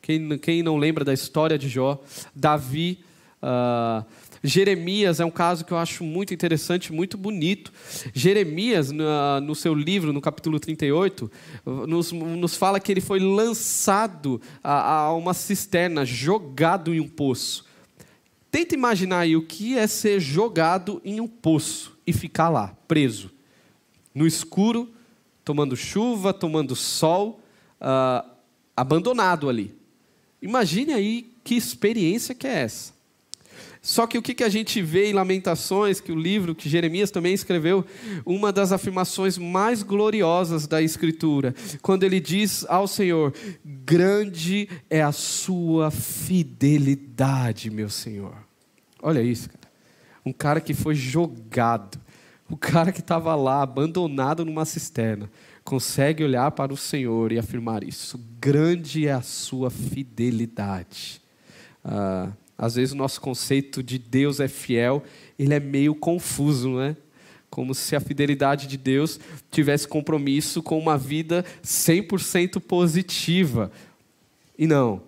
quem, 0.00 0.38
quem 0.38 0.62
não 0.62 0.78
lembra 0.78 1.04
da 1.04 1.12
história 1.12 1.58
de 1.58 1.68
Jó, 1.68 2.02
Davi, 2.34 3.04
uh, 3.42 4.02
Jeremias 4.44 5.20
é 5.20 5.24
um 5.24 5.30
caso 5.30 5.64
que 5.64 5.72
eu 5.72 5.78
acho 5.78 6.02
muito 6.02 6.34
interessante, 6.34 6.92
muito 6.92 7.16
bonito. 7.16 7.72
Jeremias, 8.12 8.90
no, 8.90 9.54
seu 9.54 9.74
livro, 9.74 10.12
no 10.12 10.20
capítulo 10.20 10.58
38, 10.58 11.30
nos, 11.64 12.10
nos 12.12 12.56
fala 12.56 12.80
que 12.80 12.90
ele 12.90 13.00
foi 13.00 13.20
lançado 13.20 14.40
a, 14.62 14.94
a 14.94 15.14
uma 15.14 15.32
cisterna, 15.32 16.04
jogado 16.04 16.92
em 16.92 17.00
um 17.00 17.08
poço. 17.08 17.64
Tenta 18.50 18.74
imaginar 18.74 19.20
aí 19.20 19.36
o 19.36 19.46
que 19.46 19.78
é 19.78 19.86
ser 19.86 20.20
jogado 20.20 21.00
em 21.04 21.20
um 21.20 21.28
poço 21.28 21.96
e 22.06 22.12
ficar 22.12 22.48
lá, 22.48 22.76
preso, 22.88 23.30
no 24.14 24.26
escuro, 24.26 24.92
tomando 25.44 25.76
chuva, 25.76 26.34
tomando 26.34 26.74
sol, 26.74 27.40
uh, 27.80 28.28
abandonado 28.76 29.48
ali. 29.48 29.74
Imagine 30.40 30.92
aí 30.92 31.32
que 31.44 31.54
experiência 31.54 32.34
que 32.34 32.46
é 32.46 32.60
essa. 32.60 32.91
Só 33.82 34.06
que 34.06 34.16
o 34.16 34.22
que, 34.22 34.44
a 34.44 34.48
gente 34.48 34.80
vê 34.80 35.10
em 35.10 35.12
Lamentações, 35.12 36.00
que 36.00 36.12
o 36.12 36.18
livro 36.18 36.54
que 36.54 36.68
Jeremias 36.68 37.10
também 37.10 37.34
escreveu, 37.34 37.84
uma 38.24 38.52
das 38.52 38.70
afirmações 38.70 39.36
mais 39.36 39.82
gloriosas 39.82 40.68
da 40.68 40.80
Escritura, 40.80 41.52
quando 41.82 42.04
ele 42.04 42.20
diz 42.20 42.64
ao 42.68 42.86
Senhor: 42.86 43.34
Grande 43.64 44.68
é 44.88 45.02
a 45.02 45.10
sua 45.10 45.90
fidelidade, 45.90 47.70
meu 47.70 47.90
Senhor. 47.90 48.36
Olha 49.02 49.20
isso, 49.20 49.48
cara. 49.48 49.72
Um 50.24 50.32
cara 50.32 50.60
que 50.60 50.72
foi 50.72 50.94
jogado 50.94 52.00
o 52.52 52.56
cara 52.56 52.92
que 52.92 53.00
estava 53.00 53.34
lá, 53.34 53.62
abandonado 53.62 54.44
numa 54.44 54.66
cisterna, 54.66 55.30
consegue 55.64 56.22
olhar 56.22 56.50
para 56.50 56.70
o 56.70 56.76
Senhor 56.76 57.32
e 57.32 57.38
afirmar 57.38 57.82
isso. 57.82 58.20
Grande 58.38 59.06
é 59.08 59.12
a 59.12 59.22
sua 59.22 59.70
fidelidade. 59.70 61.22
Ah, 61.82 62.28
às 62.56 62.74
vezes 62.74 62.92
o 62.92 62.96
nosso 62.96 63.20
conceito 63.20 63.82
de 63.82 63.98
Deus 63.98 64.40
é 64.40 64.48
fiel, 64.48 65.02
ele 65.38 65.54
é 65.54 65.60
meio 65.60 65.94
confuso, 65.94 66.70
não 66.70 66.80
é? 66.80 66.96
Como 67.50 67.74
se 67.74 67.94
a 67.94 68.00
fidelidade 68.00 68.66
de 68.66 68.76
Deus 68.76 69.20
tivesse 69.50 69.86
compromisso 69.86 70.62
com 70.62 70.78
uma 70.78 70.96
vida 70.96 71.44
100% 71.62 72.60
positiva. 72.60 73.70
E 74.58 74.66
não. 74.66 75.02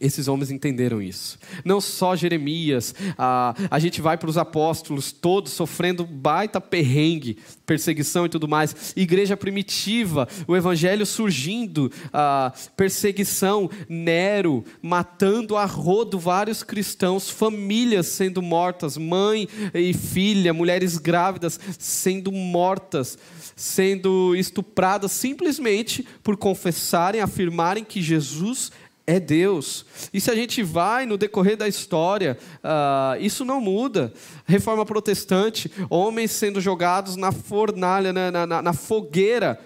Esses 0.00 0.28
homens 0.28 0.50
entenderam 0.50 1.00
isso. 1.00 1.38
Não 1.64 1.80
só 1.80 2.16
Jeremias, 2.16 2.94
a, 3.16 3.54
a 3.70 3.78
gente 3.78 4.00
vai 4.00 4.16
para 4.16 4.30
os 4.30 4.38
apóstolos, 4.38 5.12
todos 5.12 5.52
sofrendo 5.52 6.04
baita 6.04 6.60
perrengue, 6.60 7.38
perseguição 7.64 8.26
e 8.26 8.28
tudo 8.28 8.48
mais. 8.48 8.92
Igreja 8.96 9.36
primitiva, 9.36 10.28
o 10.46 10.56
evangelho 10.56 11.04
surgindo, 11.04 11.90
a 12.12 12.52
perseguição, 12.76 13.70
Nero 13.88 14.64
matando 14.82 15.56
a 15.56 15.64
rodo 15.64 16.18
vários 16.18 16.62
cristãos, 16.62 17.28
famílias 17.28 18.06
sendo 18.06 18.40
mortas, 18.40 18.96
mãe 18.96 19.48
e 19.74 19.92
filha, 19.92 20.54
mulheres 20.54 20.98
grávidas 20.98 21.58
sendo 21.78 22.30
mortas, 22.32 23.18
sendo 23.54 24.34
estupradas 24.36 25.12
simplesmente 25.12 26.06
por 26.22 26.36
confessarem, 26.36 27.20
afirmarem 27.20 27.84
que 27.84 28.02
Jesus 28.02 28.70
é 28.70 28.85
é 29.06 29.20
Deus. 29.20 29.86
E 30.12 30.20
se 30.20 30.30
a 30.30 30.34
gente 30.34 30.62
vai 30.62 31.06
no 31.06 31.16
decorrer 31.16 31.56
da 31.56 31.68
história, 31.68 32.36
uh, 32.58 33.20
isso 33.20 33.44
não 33.44 33.60
muda. 33.60 34.12
Reforma 34.44 34.84
protestante, 34.84 35.70
homens 35.88 36.32
sendo 36.32 36.60
jogados 36.60 37.14
na 37.14 37.30
fornalha, 37.30 38.12
na, 38.12 38.46
na, 38.46 38.62
na, 38.62 38.72
fogueira, 38.72 39.60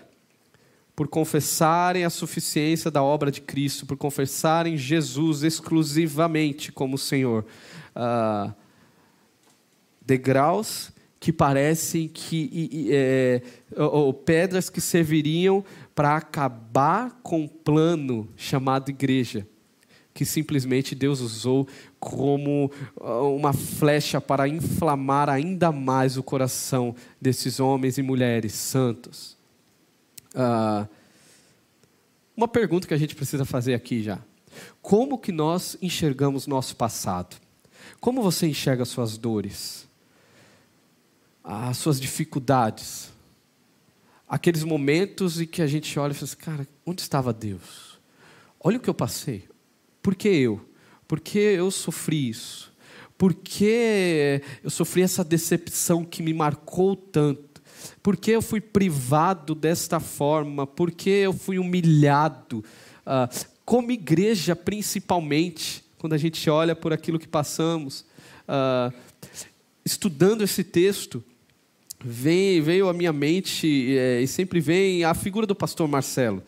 por 0.94 1.09
confessarem 1.09 2.04
a 2.04 2.11
suficiência 2.11 2.90
da 2.90 3.02
obra 3.02 3.30
de 3.30 3.40
Cristo, 3.40 3.87
por 3.87 3.97
confessarem 3.97 4.76
Jesus 4.76 5.42
exclusivamente 5.42 6.70
como 6.70 6.99
Senhor. 6.99 7.47
Uh, 7.97 8.52
degraus 10.02 10.92
que 11.20 11.34
parecem 11.34 12.08
que 12.08 12.88
é, 12.90 13.42
ou, 13.76 14.12
pedras 14.14 14.70
que 14.70 14.80
serviriam 14.80 15.62
para 15.94 16.16
acabar 16.16 17.20
com 17.22 17.44
o 17.44 17.48
plano 17.48 18.26
chamado 18.34 18.88
igreja, 18.88 19.46
que 20.14 20.24
simplesmente 20.24 20.94
Deus 20.94 21.20
usou 21.20 21.68
como 22.00 22.72
uma 23.36 23.52
flecha 23.52 24.18
para 24.18 24.48
inflamar 24.48 25.28
ainda 25.28 25.70
mais 25.70 26.16
o 26.16 26.22
coração 26.22 26.96
desses 27.20 27.60
homens 27.60 27.98
e 27.98 28.02
mulheres 28.02 28.54
santos. 28.54 29.36
Ah, 30.34 30.88
uma 32.34 32.48
pergunta 32.48 32.88
que 32.88 32.94
a 32.94 32.98
gente 32.98 33.14
precisa 33.14 33.44
fazer 33.44 33.74
aqui 33.74 34.02
já. 34.02 34.18
Como 34.80 35.18
que 35.18 35.32
nós 35.32 35.76
enxergamos 35.82 36.46
nosso 36.46 36.74
passado? 36.74 37.36
Como 38.00 38.22
você 38.22 38.46
enxerga 38.46 38.86
suas 38.86 39.18
dores? 39.18 39.89
As 41.42 41.78
suas 41.78 42.00
dificuldades? 42.00 43.11
aqueles 44.30 44.62
momentos 44.62 45.40
em 45.40 45.47
que 45.47 45.61
a 45.61 45.66
gente 45.66 45.99
olha 45.99 46.12
e 46.12 46.14
fala 46.14 46.25
assim, 46.25 46.37
cara, 46.37 46.68
onde 46.87 47.02
estava 47.02 47.32
Deus? 47.32 47.99
Olha 48.61 48.76
o 48.76 48.80
que 48.80 48.88
eu 48.88 48.94
passei. 48.94 49.49
Por 50.00 50.14
que 50.14 50.28
eu? 50.28 50.64
Por 51.09 51.18
que 51.18 51.38
eu 51.38 51.68
sofri 51.73 52.28
isso? 52.28 52.73
Por 53.18 53.35
que 53.35 54.40
eu 54.62 54.70
sofri 54.70 55.02
essa 55.02 55.25
decepção 55.25 56.04
que 56.04 56.23
me 56.23 56.32
marcou 56.32 56.94
tanto? 56.94 57.61
Por 58.00 58.16
que 58.16 58.30
eu 58.30 58.40
fui 58.40 58.61
privado 58.61 59.52
desta 59.52 59.99
forma? 59.99 60.64
Por 60.64 60.92
que 60.92 61.11
eu 61.11 61.32
fui 61.32 61.59
humilhado? 61.59 62.64
Ah, 63.04 63.28
como 63.64 63.90
igreja, 63.90 64.54
principalmente, 64.54 65.85
quando 65.99 66.12
a 66.12 66.18
gente 66.18 66.49
olha 66.49 66.76
por 66.76 66.92
aquilo 66.92 67.18
que 67.18 67.28
passamos. 67.28 68.06
Ah, 68.47 68.92
estudando 69.85 70.42
esse 70.42 70.62
texto, 70.62 71.23
vem, 72.04 72.61
veio 72.61 72.88
à 72.88 72.92
minha 72.92 73.12
mente 73.12 73.97
é, 73.97 74.21
e 74.21 74.26
sempre 74.26 74.61
vem 74.61 75.04
a 75.04 75.14
figura 75.14 75.47
do 75.47 75.54
pastor 75.54 75.87
Marcelo. 75.87 76.42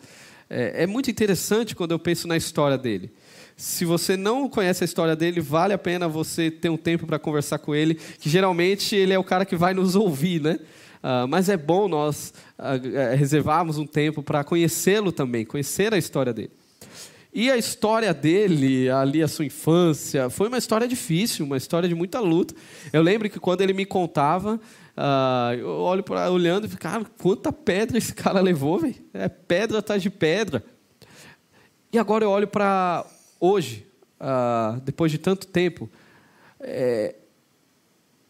É, 0.49 0.83
é 0.83 0.87
muito 0.87 1.09
interessante 1.09 1.75
quando 1.75 1.91
eu 1.91 1.99
penso 1.99 2.27
na 2.27 2.37
história 2.37 2.77
dele. 2.77 3.11
Se 3.55 3.85
você 3.85 4.17
não 4.17 4.49
conhece 4.49 4.83
a 4.83 4.85
história 4.85 5.15
dele, 5.15 5.39
vale 5.39 5.73
a 5.73 5.77
pena 5.77 6.07
você 6.07 6.49
ter 6.49 6.69
um 6.69 6.77
tempo 6.77 7.05
para 7.05 7.19
conversar 7.19 7.59
com 7.59 7.73
ele, 7.73 7.95
que 7.95 8.29
geralmente 8.29 8.95
ele 8.95 9.13
é 9.13 9.19
o 9.19 9.23
cara 9.23 9.45
que 9.45 9.55
vai 9.55 9.73
nos 9.73 9.95
ouvir, 9.95 10.41
né? 10.41 10.59
Uh, 11.03 11.27
mas 11.27 11.49
é 11.49 11.57
bom 11.57 11.87
nós 11.87 12.33
uh, 12.57 13.15
reservarmos 13.15 13.77
um 13.77 13.85
tempo 13.85 14.23
para 14.23 14.43
conhecê-lo 14.43 15.11
também, 15.11 15.45
conhecer 15.45 15.93
a 15.93 15.97
história 15.97 16.33
dele. 16.33 16.51
E 17.33 17.49
a 17.49 17.57
história 17.57 18.13
dele, 18.13 18.89
ali 18.89 19.21
a 19.21 19.27
sua 19.27 19.43
infância, 19.45 20.29
foi 20.29 20.47
uma 20.47 20.57
história 20.57 20.87
difícil, 20.87 21.45
uma 21.45 21.57
história 21.57 21.89
de 21.89 21.95
muita 21.95 22.19
luta. 22.19 22.53
Eu 22.91 23.01
lembro 23.01 23.27
que 23.27 23.39
quando 23.39 23.61
ele 23.61 23.73
me 23.73 23.85
contava, 23.85 24.61
uh, 24.97 25.53
eu 25.53 25.67
olho 25.67 26.03
para 26.03 26.29
olhando 26.31 26.65
e 26.65 26.69
fico, 26.69 26.81
cara, 26.81 27.05
quanta 27.21 27.51
pedra 27.51 27.97
esse 27.97 28.13
cara 28.13 28.39
levou, 28.41 28.79
velho? 28.79 28.95
É 29.13 29.27
pedra 29.27 29.79
atrás 29.79 30.01
de 30.01 30.09
pedra. 30.09 30.63
E 31.91 31.99
agora 31.99 32.23
eu 32.23 32.29
olho 32.29 32.47
para 32.47 33.05
hoje, 33.39 33.85
uh, 34.19 34.79
depois 34.81 35.11
de 35.11 35.17
tanto 35.17 35.45
tempo, 35.47 35.89
é, 36.59 37.15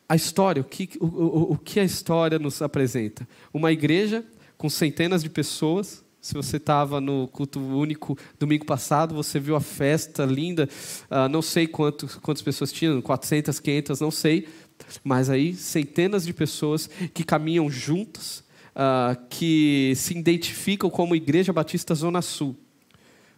a 0.10 0.16
história, 0.16 0.62
o 0.62 0.66
que, 0.66 0.90
o, 1.00 1.06
o, 1.06 1.52
o 1.54 1.58
que 1.58 1.80
a 1.80 1.84
história 1.84 2.38
nos 2.38 2.62
apresenta? 2.62 3.28
Uma 3.54 3.72
igreja 3.72 4.26
com 4.58 4.70
centenas 4.70 5.24
de 5.24 5.30
pessoas. 5.30 6.04
Se 6.20 6.34
você 6.34 6.58
estava 6.58 7.02
no 7.02 7.28
culto 7.28 7.60
único 7.60 8.18
domingo 8.40 8.66
passado, 8.66 9.14
você 9.14 9.40
viu 9.40 9.56
a 9.56 9.62
festa 9.62 10.24
linda. 10.24 10.70
Uh, 11.10 11.28
não 11.30 11.42
sei 11.42 11.68
quanto, 11.68 12.08
quantas 12.22 12.42
pessoas 12.42 12.72
tinham, 12.72 13.02
400, 13.02 13.60
500, 13.60 14.00
não 14.00 14.12
sei. 14.12 14.48
Mas 15.04 15.30
aí, 15.30 15.54
centenas 15.54 16.26
de 16.26 16.34
pessoas 16.34 16.90
que 17.14 17.24
caminham 17.24 17.70
juntas, 17.70 18.44
uh, 18.74 19.20
que 19.30 19.94
se 19.96 20.18
identificam 20.18 20.90
como 20.90 21.16
Igreja 21.16 21.54
Batista 21.54 21.96
Zona 21.96 22.22
Sul. 22.22 22.56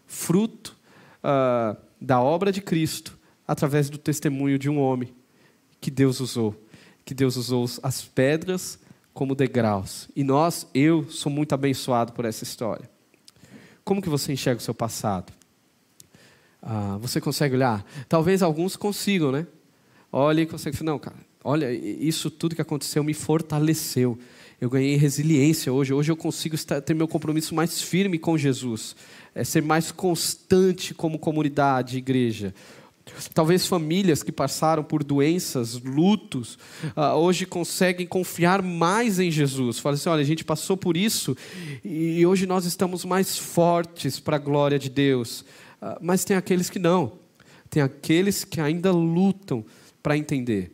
Fruto 0.06 0.76
uh, 1.24 1.78
da 2.00 2.22
obra 2.22 2.52
de 2.52 2.62
Cristo 2.62 3.18
através 3.48 3.90
do 3.90 3.98
testemunho 3.98 4.58
de 4.58 4.70
um 4.70 4.80
homem 4.80 5.14
que 5.80 5.92
Deus 5.92 6.20
usou. 6.20 6.56
Que 7.04 7.14
Deus 7.14 7.36
usou 7.36 7.66
as 7.84 8.04
pedras 8.04 8.80
como 9.14 9.36
degraus. 9.36 10.10
E 10.16 10.24
nós, 10.24 10.68
eu 10.74 11.10
sou 11.10 11.32
muito 11.32 11.54
abençoado 11.54 12.12
por 12.12 12.26
essa 12.26 12.44
história. 12.44 12.90
Como 13.84 14.02
que 14.02 14.10
você 14.10 14.34
enxerga 14.34 14.60
o 14.60 14.64
seu 14.64 14.74
passado? 14.74 15.32
Ah, 16.62 16.98
você 17.00 17.22
consegue 17.22 17.56
olhar? 17.56 17.86
Talvez 18.10 18.42
alguns 18.42 18.76
consigam, 18.76 19.32
né? 19.32 19.46
Olha 20.18 20.44
e 20.44 20.46
consegue 20.46 20.82
não, 20.82 20.98
cara, 20.98 21.18
olha, 21.44 21.70
isso 21.74 22.32
tudo 22.32 22.56
que 22.56 22.62
aconteceu 22.62 23.04
me 23.04 23.14
fortaleceu. 23.14 24.18
Eu 24.62 24.70
ganhei 24.70 24.96
resiliência 24.96 25.74
hoje. 25.74 25.94
Hoje 25.94 26.10
eu 26.10 26.16
consigo 26.16 26.56
ter 26.58 26.94
meu 26.94 27.06
compromisso 27.06 27.54
mais 27.54 27.82
firme 27.82 28.18
com 28.18 28.38
Jesus 28.38 28.96
é 29.36 29.44
ser 29.44 29.62
mais 29.62 29.92
constante 29.92 30.94
como 30.94 31.20
comunidade, 31.20 31.98
igreja. 31.98 32.56
Talvez 33.34 33.68
famílias 33.68 34.24
que 34.24 34.32
passaram 34.32 34.86
por 34.86 35.04
doenças, 35.04 35.80
lutos, 35.82 36.58
uh, 36.96 37.14
hoje 37.18 37.46
conseguem 37.46 38.08
confiar 38.08 38.62
mais 38.62 39.20
em 39.20 39.30
Jesus. 39.30 39.80
Fala 39.80 39.96
assim: 39.96 40.08
olha, 40.08 40.22
a 40.22 40.26
gente 40.26 40.46
passou 40.46 40.78
por 40.78 40.96
isso 40.96 41.36
e 41.84 42.26
hoje 42.26 42.48
nós 42.48 42.64
estamos 42.64 43.04
mais 43.04 43.38
fortes 43.38 44.18
para 44.18 44.38
a 44.38 44.40
glória 44.40 44.80
de 44.80 44.90
Deus. 44.90 45.42
Uh, 45.82 45.98
mas 46.02 46.24
tem 46.24 46.38
aqueles 46.38 46.70
que 46.70 46.80
não, 46.80 47.12
tem 47.70 47.84
aqueles 47.84 48.46
que 48.46 48.62
ainda 48.62 48.94
lutam 48.94 49.66
para 50.06 50.16
entender. 50.16 50.72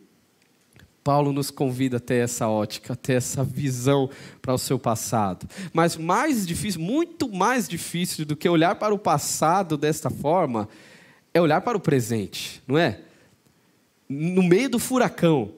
Paulo 1.06 1.32
nos 1.32 1.50
convida 1.50 1.96
até 1.96 2.20
essa 2.20 2.50
ótica, 2.50 2.92
até 2.92 3.14
essa 3.14 3.46
visão 3.46 4.10
para 4.42 4.54
o 4.54 4.58
seu 4.58 4.78
passado. 4.78 5.48
Mas 5.72 5.96
mais 5.96 6.46
difícil, 6.46 6.82
muito 6.82 7.32
mais 7.32 7.66
difícil 7.66 8.26
do 8.26 8.36
que 8.36 8.50
olhar 8.50 8.76
para 8.76 8.94
o 8.94 9.00
passado 9.00 9.78
desta 9.78 10.10
forma, 10.10 10.68
é 11.34 11.40
olhar 11.40 11.62
para 11.62 11.78
o 11.78 11.80
presente, 11.80 12.62
não 12.68 12.78
é? 12.78 13.00
No 14.10 14.44
meio 14.44 14.70
do 14.70 14.80
furacão, 14.80 15.54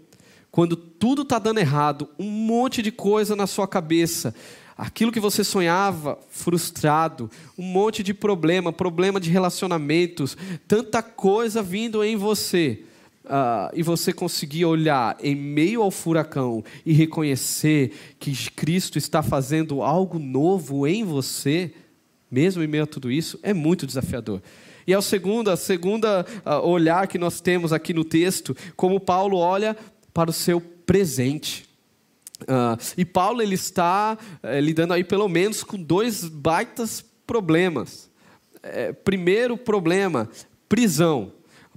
quando 0.52 0.76
tudo 0.76 1.24
está 1.24 1.40
dando 1.40 1.58
errado, 1.58 2.08
um 2.20 2.30
monte 2.30 2.80
de 2.80 2.92
coisa 2.92 3.36
na 3.36 3.48
sua 3.48 3.68
cabeça, 3.68 4.36
aquilo 4.78 5.12
que 5.12 5.20
você 5.20 5.44
sonhava 5.44 6.20
frustrado, 6.30 7.28
um 7.58 7.64
monte 7.64 8.04
de 8.04 8.14
problema, 8.14 8.72
problema 8.72 9.20
de 9.20 9.32
relacionamentos, 9.32 10.38
tanta 10.68 11.02
coisa 11.02 11.64
vindo 11.64 12.04
em 12.04 12.16
você 12.16 12.86
Uh, 13.26 13.72
e 13.74 13.82
você 13.82 14.12
conseguir 14.12 14.66
olhar 14.66 15.16
em 15.22 15.34
meio 15.34 15.82
ao 15.82 15.90
furacão 15.90 16.62
e 16.86 16.92
reconhecer 16.92 17.94
que 18.20 18.34
Cristo 18.52 18.98
está 18.98 19.24
fazendo 19.24 19.82
algo 19.82 20.20
novo 20.20 20.86
em 20.86 21.06
você, 21.06 21.74
mesmo 22.30 22.62
em 22.62 22.68
meio 22.68 22.84
a 22.84 22.88
tudo 22.88 23.10
isso, 23.10 23.40
é 23.42 23.54
muito 23.54 23.88
desafiador. 23.88 24.42
E 24.86 24.92
é 24.92 24.98
o 24.98 25.02
segundo, 25.02 25.50
a 25.50 25.56
segunda 25.56 26.26
uh, 26.46 26.68
olhar 26.68 27.08
que 27.08 27.18
nós 27.18 27.40
temos 27.40 27.72
aqui 27.72 27.94
no 27.94 28.04
texto, 28.04 28.56
como 28.76 29.00
Paulo 29.00 29.38
olha 29.38 29.78
para 30.14 30.30
o 30.30 30.34
seu 30.34 30.60
presente. 30.60 31.66
Uh, 32.42 32.78
e 32.98 33.06
Paulo 33.06 33.42
ele 33.42 33.56
está 33.56 34.18
uh, 34.44 34.60
lidando 34.60 34.94
aí 34.94 35.04
pelo 35.04 35.30
menos 35.30 35.64
com 35.64 35.82
dois 35.82 36.28
baitas 36.28 37.04
problemas. 37.26 38.12
É, 38.62 38.94
primeiro 38.94 39.58
problema, 39.58 40.30
prisão. 40.68 41.32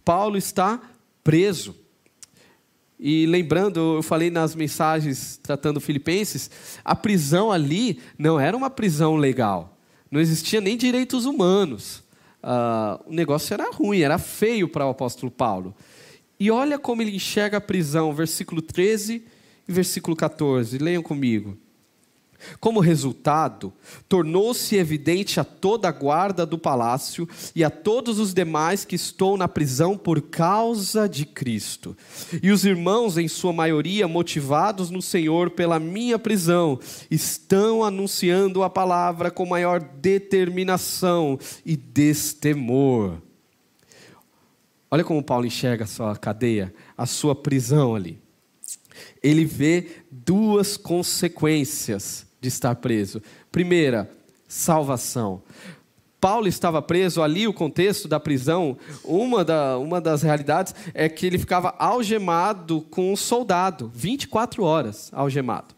Paulo 0.04 0.36
está 0.36 0.80
preso. 1.26 1.74
E 3.00 3.26
lembrando, 3.26 3.96
eu 3.96 4.02
falei 4.02 4.30
nas 4.30 4.54
mensagens 4.54 5.40
tratando 5.42 5.80
Filipenses, 5.80 6.48
a 6.84 6.94
prisão 6.94 7.50
ali 7.50 7.98
não 8.16 8.38
era 8.38 8.56
uma 8.56 8.70
prisão 8.70 9.16
legal. 9.16 9.76
Não 10.08 10.20
existia 10.20 10.60
nem 10.60 10.76
direitos 10.76 11.26
humanos. 11.26 12.04
Uh, 12.40 13.10
o 13.10 13.12
negócio 13.12 13.52
era 13.52 13.72
ruim, 13.72 13.98
era 13.98 14.18
feio 14.18 14.68
para 14.68 14.86
o 14.86 14.90
apóstolo 14.90 15.32
Paulo. 15.32 15.74
E 16.38 16.48
olha 16.48 16.78
como 16.78 17.02
ele 17.02 17.16
enxerga 17.16 17.56
a 17.56 17.60
prisão, 17.60 18.14
versículo 18.14 18.62
13 18.62 19.24
e 19.68 19.72
versículo 19.72 20.14
14. 20.14 20.78
Leiam 20.78 21.02
comigo. 21.02 21.58
Como 22.60 22.80
resultado, 22.80 23.72
tornou-se 24.08 24.76
evidente 24.76 25.40
a 25.40 25.44
toda 25.44 25.88
a 25.88 25.92
guarda 25.92 26.46
do 26.46 26.58
palácio 26.58 27.28
e 27.54 27.64
a 27.64 27.70
todos 27.70 28.18
os 28.18 28.34
demais 28.34 28.84
que 28.84 28.96
estão 28.96 29.36
na 29.36 29.48
prisão 29.48 29.96
por 29.96 30.20
causa 30.22 31.08
de 31.08 31.24
Cristo. 31.24 31.96
E 32.42 32.50
os 32.50 32.64
irmãos, 32.64 33.18
em 33.18 33.28
sua 33.28 33.52
maioria, 33.52 34.08
motivados 34.08 34.90
no 34.90 35.02
Senhor 35.02 35.50
pela 35.50 35.78
minha 35.78 36.18
prisão, 36.18 36.78
estão 37.10 37.84
anunciando 37.84 38.62
a 38.62 38.70
palavra 38.70 39.30
com 39.30 39.46
maior 39.46 39.80
determinação 39.80 41.38
e 41.64 41.76
destemor. 41.76 43.18
Olha 44.90 45.04
como 45.04 45.22
Paulo 45.22 45.46
enxerga 45.46 45.84
a 45.84 45.88
sua 45.88 46.16
cadeia, 46.16 46.72
a 46.96 47.06
sua 47.06 47.34
prisão 47.34 47.94
ali. 47.94 48.25
Ele 49.22 49.44
vê 49.44 49.86
duas 50.10 50.76
consequências 50.76 52.26
de 52.40 52.48
estar 52.48 52.74
preso. 52.76 53.22
Primeira, 53.50 54.10
salvação. 54.48 55.42
Paulo 56.20 56.48
estava 56.48 56.80
preso 56.80 57.22
ali, 57.22 57.46
o 57.46 57.52
contexto 57.52 58.08
da 58.08 58.18
prisão, 58.18 58.76
uma, 59.04 59.44
da, 59.44 59.78
uma 59.78 60.00
das 60.00 60.22
realidades 60.22 60.74
é 60.94 61.08
que 61.08 61.26
ele 61.26 61.38
ficava 61.38 61.74
algemado 61.78 62.80
com 62.90 63.12
um 63.12 63.16
soldado, 63.16 63.90
24 63.94 64.64
horas 64.64 65.10
algemado. 65.12 65.74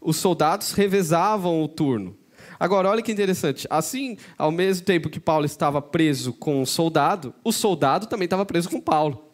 Os 0.00 0.16
soldados 0.16 0.72
revezavam 0.72 1.62
o 1.62 1.68
turno. 1.68 2.16
Agora, 2.58 2.88
olha 2.90 3.02
que 3.02 3.10
interessante. 3.10 3.66
Assim, 3.70 4.16
ao 4.36 4.50
mesmo 4.50 4.84
tempo 4.84 5.08
que 5.08 5.18
Paulo 5.18 5.46
estava 5.46 5.80
preso 5.80 6.32
com 6.32 6.60
um 6.60 6.66
soldado, 6.66 7.32
o 7.42 7.52
soldado 7.52 8.06
também 8.06 8.26
estava 8.26 8.44
preso 8.44 8.68
com 8.68 8.80
Paulo. 8.80 9.31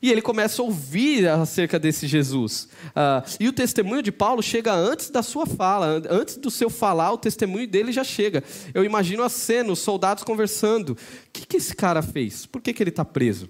E 0.00 0.10
ele 0.10 0.22
começa 0.22 0.60
a 0.60 0.64
ouvir 0.64 1.26
acerca 1.28 1.78
desse 1.78 2.06
Jesus. 2.06 2.68
Uh, 2.88 3.36
e 3.40 3.48
o 3.48 3.52
testemunho 3.52 4.02
de 4.02 4.12
Paulo 4.12 4.42
chega 4.42 4.72
antes 4.72 5.10
da 5.10 5.22
sua 5.22 5.46
fala, 5.46 6.02
antes 6.10 6.36
do 6.36 6.50
seu 6.50 6.70
falar, 6.70 7.12
o 7.12 7.18
testemunho 7.18 7.66
dele 7.66 7.92
já 7.92 8.04
chega. 8.04 8.42
Eu 8.72 8.84
imagino 8.84 9.22
a 9.22 9.28
cena, 9.28 9.72
os 9.72 9.78
soldados 9.78 10.24
conversando. 10.24 10.90
O 10.90 10.96
que, 11.32 11.46
que 11.46 11.56
esse 11.56 11.74
cara 11.74 12.02
fez? 12.02 12.46
Por 12.46 12.60
que, 12.60 12.72
que 12.72 12.82
ele 12.82 12.90
está 12.90 13.04
preso? 13.04 13.48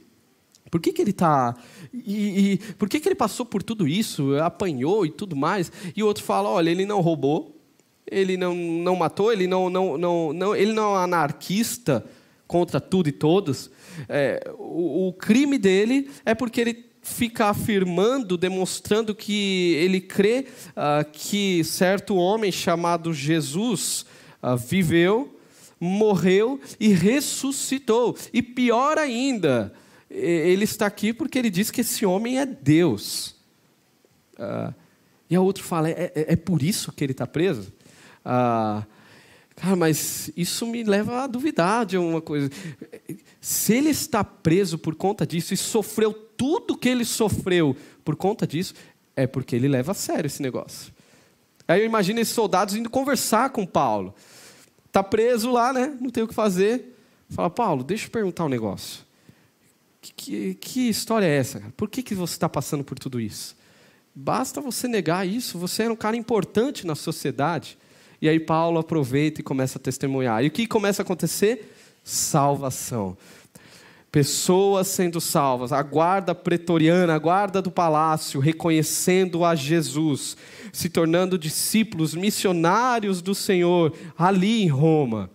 Por 0.71 0.81
que, 0.81 0.93
que 0.93 1.01
ele 1.01 1.11
está. 1.11 1.57
E, 1.93 2.53
e, 2.53 2.59
por 2.75 2.89
que, 2.89 3.01
que 3.01 3.09
ele 3.09 3.15
passou 3.15 3.47
por 3.47 3.63
tudo 3.63 3.89
isso? 3.89 4.37
Apanhou 4.37 5.07
e 5.07 5.11
tudo 5.11 5.35
mais? 5.35 5.73
E 5.97 6.03
o 6.03 6.07
outro 6.07 6.23
fala: 6.23 6.49
olha, 6.49 6.71
ele 6.71 6.85
não 6.85 7.01
roubou, 7.01 7.59
ele 8.11 8.37
não, 8.37 8.55
não 8.55 8.97
matou, 8.97 9.33
ele 9.33 9.47
não, 9.47 9.71
não, 9.71 9.97
não, 9.97 10.33
não, 10.33 10.57
ele 10.57 10.73
não 10.73 10.95
é 10.95 11.05
anarquista 11.05 12.05
contra 12.47 12.81
tudo 12.81 13.09
e 13.09 13.13
todos. 13.13 13.71
É, 14.09 14.53
o, 14.59 15.09
o 15.09 15.13
crime 15.13 15.57
dele 15.57 16.11
é 16.25 16.35
porque 16.35 16.61
ele 16.61 16.85
fica 17.01 17.47
afirmando, 17.47 18.37
demonstrando 18.37 19.15
que 19.15 19.75
ele 19.75 20.01
crê 20.01 20.47
uh, 20.71 21.11
que 21.11 21.65
certo 21.65 22.15
homem 22.17 22.53
chamado 22.53 23.15
Jesus 23.15 24.05
uh, 24.43 24.57
viveu, 24.57 25.41
morreu 25.81 26.61
e 26.79 26.89
ressuscitou. 26.89 28.15
E 28.33 28.43
pior 28.43 28.99
ainda, 28.99 29.73
ele 30.11 30.65
está 30.65 30.87
aqui 30.87 31.13
porque 31.13 31.39
ele 31.39 31.51
diz 31.51 31.71
que 31.71 31.81
esse 31.81 32.05
homem 32.05 32.39
é 32.39 32.45
Deus. 32.45 33.37
Uh, 34.35 34.75
E 35.31 35.37
a 35.37 35.41
outra 35.41 35.63
fala: 35.63 35.91
é, 35.91 36.13
é, 36.15 36.33
é 36.33 36.37
por 36.37 36.63
isso 36.63 36.91
que 36.93 37.05
ele 37.05 37.13
está 37.13 37.27
preso? 37.27 37.73
Ah, 38.25 38.85
cara, 39.59 39.75
mas 39.75 40.31
isso 40.37 40.67
me 40.67 40.85
leva 40.85 41.25
a 41.25 41.27
duvidar 41.27 41.85
de 41.85 41.99
uma 41.99 42.21
coisa. 42.21 42.49
Se 43.41 43.75
ele 43.75 43.91
está 43.91 44.23
preso 44.23 44.79
por 44.79 44.95
conta 44.95 45.27
disso 45.27 45.53
e 45.53 45.57
sofreu 45.57 46.13
tudo 46.13 46.77
que 46.77 46.89
ele 46.89 47.05
sofreu 47.05 47.77
por 48.05 48.15
conta 48.15 48.47
disso, 48.47 48.75
é 49.17 49.27
porque 49.27 49.57
ele 49.57 49.67
leva 49.67 49.93
a 49.93 49.95
sério 49.95 50.27
esse 50.27 50.41
negócio. 50.41 50.93
Aí 51.67 51.81
eu 51.81 51.87
imagino 51.87 52.21
esses 52.21 52.33
soldados 52.33 52.75
indo 52.75 52.89
conversar 52.89 53.51
com 53.51 53.67
Paulo. 53.67 54.15
Está 54.87 55.03
preso 55.03 55.51
lá, 55.51 55.73
né? 55.73 55.97
Não 56.01 56.09
tem 56.09 56.23
o 56.23 56.29
que 56.29 56.35
fazer. 56.35 56.97
Fala, 57.29 57.51
Paulo, 57.51 57.83
deixa 57.83 58.07
eu 58.07 58.11
perguntar 58.11 58.45
um 58.45 58.49
negócio. 58.49 59.05
Que, 60.01 60.13
que, 60.13 60.55
que 60.55 60.89
história 60.89 61.27
é 61.27 61.37
essa? 61.37 61.61
Por 61.77 61.91
que, 61.91 62.03
que 62.03 62.15
você 62.15 62.35
está 62.35 62.49
passando 62.49 62.85
por 62.85 62.99
tudo 62.99 63.21
isso? 63.21 63.57
Basta 64.15 64.61
você 64.61 64.87
negar 64.87 65.27
isso. 65.27 65.59
Você 65.59 65.83
era 65.83 65.93
um 65.93 65.97
cara 65.97 66.17
importante 66.17 66.87
na 66.87 66.95
sociedade. 66.95 67.77
E 68.21 68.29
aí 68.29 68.41
Paulo 68.41 68.79
aproveita 68.79 69.41
e 69.41 69.45
começa 69.45 69.79
a 69.79 69.83
testemunhar. 69.83 70.45
E 70.45 70.49
o 70.49 70.51
que 70.51 70.67
começa 70.67 71.03
a 71.03 71.05
acontecer? 71.05 71.75
Salvação. 72.03 73.17
Pessoas 74.11 74.89
sendo 74.89 75.21
salvas, 75.21 75.71
a 75.71 75.83
guarda 75.83 76.35
pretoriana, 76.35 77.15
a 77.15 77.19
guarda 77.19 77.61
do 77.61 77.71
palácio, 77.71 78.41
reconhecendo 78.41 79.45
a 79.45 79.55
Jesus, 79.55 80.35
se 80.73 80.89
tornando 80.89 81.39
discípulos, 81.39 82.15
missionários 82.15 83.21
do 83.21 83.35
Senhor 83.35 83.93
ali 84.17 84.63
em 84.63 84.69
Roma. 84.69 85.31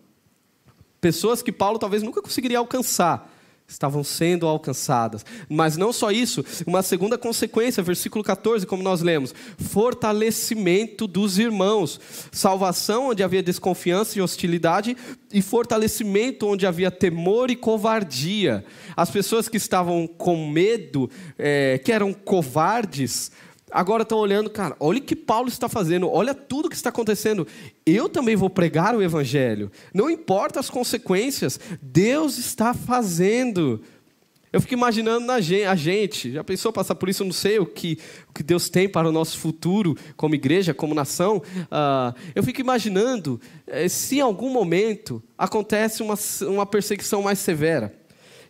Pessoas 0.99 1.43
que 1.43 1.51
Paulo 1.51 1.77
talvez 1.77 2.01
nunca 2.01 2.21
conseguiria 2.21 2.57
alcançar, 2.57 3.32
estavam 3.67 4.03
sendo 4.03 4.47
alcançadas. 4.47 5.25
Mas 5.49 5.77
não 5.77 5.91
só 5.91 6.11
isso, 6.11 6.43
uma 6.65 6.81
segunda 6.81 7.17
consequência, 7.17 7.81
versículo 7.83 8.23
14, 8.23 8.65
como 8.65 8.83
nós 8.83 9.01
lemos: 9.01 9.33
fortalecimento 9.57 11.07
dos 11.07 11.39
irmãos, 11.39 11.99
salvação 12.31 13.09
onde 13.09 13.23
havia 13.23 13.43
desconfiança 13.43 14.17
e 14.17 14.21
hostilidade, 14.21 14.95
e 15.31 15.41
fortalecimento 15.41 16.47
onde 16.47 16.65
havia 16.65 16.91
temor 16.91 17.49
e 17.49 17.55
covardia. 17.55 18.63
As 18.95 19.09
pessoas 19.09 19.47
que 19.47 19.57
estavam 19.57 20.07
com 20.07 20.47
medo, 20.49 21.09
é, 21.37 21.79
que 21.83 21.91
eram 21.91 22.13
covardes, 22.13 23.31
agora 23.73 24.03
estão 24.03 24.19
olhando, 24.19 24.49
cara, 24.49 24.75
olha 24.79 24.99
o 24.99 25.01
que 25.01 25.15
Paulo 25.15 25.49
está 25.49 25.67
fazendo, 25.67 26.09
olha 26.09 26.33
tudo 26.33 26.69
que 26.69 26.75
está 26.75 26.89
acontecendo. 26.89 27.47
Eu 27.85 28.07
também 28.07 28.35
vou 28.35 28.49
pregar 28.49 28.95
o 28.95 29.01
Evangelho. 29.01 29.71
Não 29.93 30.09
importa 30.09 30.59
as 30.59 30.69
consequências, 30.69 31.59
Deus 31.81 32.37
está 32.37 32.73
fazendo. 32.73 33.81
Eu 34.51 34.61
fico 34.61 34.75
imaginando 34.75 35.25
na 35.25 35.41
gente, 35.41 35.65
a 35.65 35.73
gente, 35.73 36.31
já 36.31 36.43
pensou 36.43 36.71
passar 36.71 36.93
por 36.93 37.09
isso? 37.09 37.23
Eu 37.23 37.25
não 37.25 37.33
sei 37.33 37.57
o 37.57 37.65
que, 37.65 37.97
o 38.29 38.33
que 38.33 38.43
Deus 38.43 38.69
tem 38.69 38.87
para 38.87 39.09
o 39.09 39.11
nosso 39.11 39.39
futuro, 39.39 39.97
como 40.15 40.35
igreja, 40.35 40.75
como 40.75 40.93
nação. 40.93 41.37
Uh, 41.37 42.15
eu 42.35 42.43
fico 42.43 42.61
imaginando 42.61 43.41
eh, 43.65 43.89
se 43.89 44.17
em 44.17 44.21
algum 44.21 44.51
momento 44.51 45.23
acontece 45.35 46.03
uma, 46.03 46.13
uma 46.41 46.67
perseguição 46.67 47.23
mais 47.23 47.39
severa. 47.39 47.91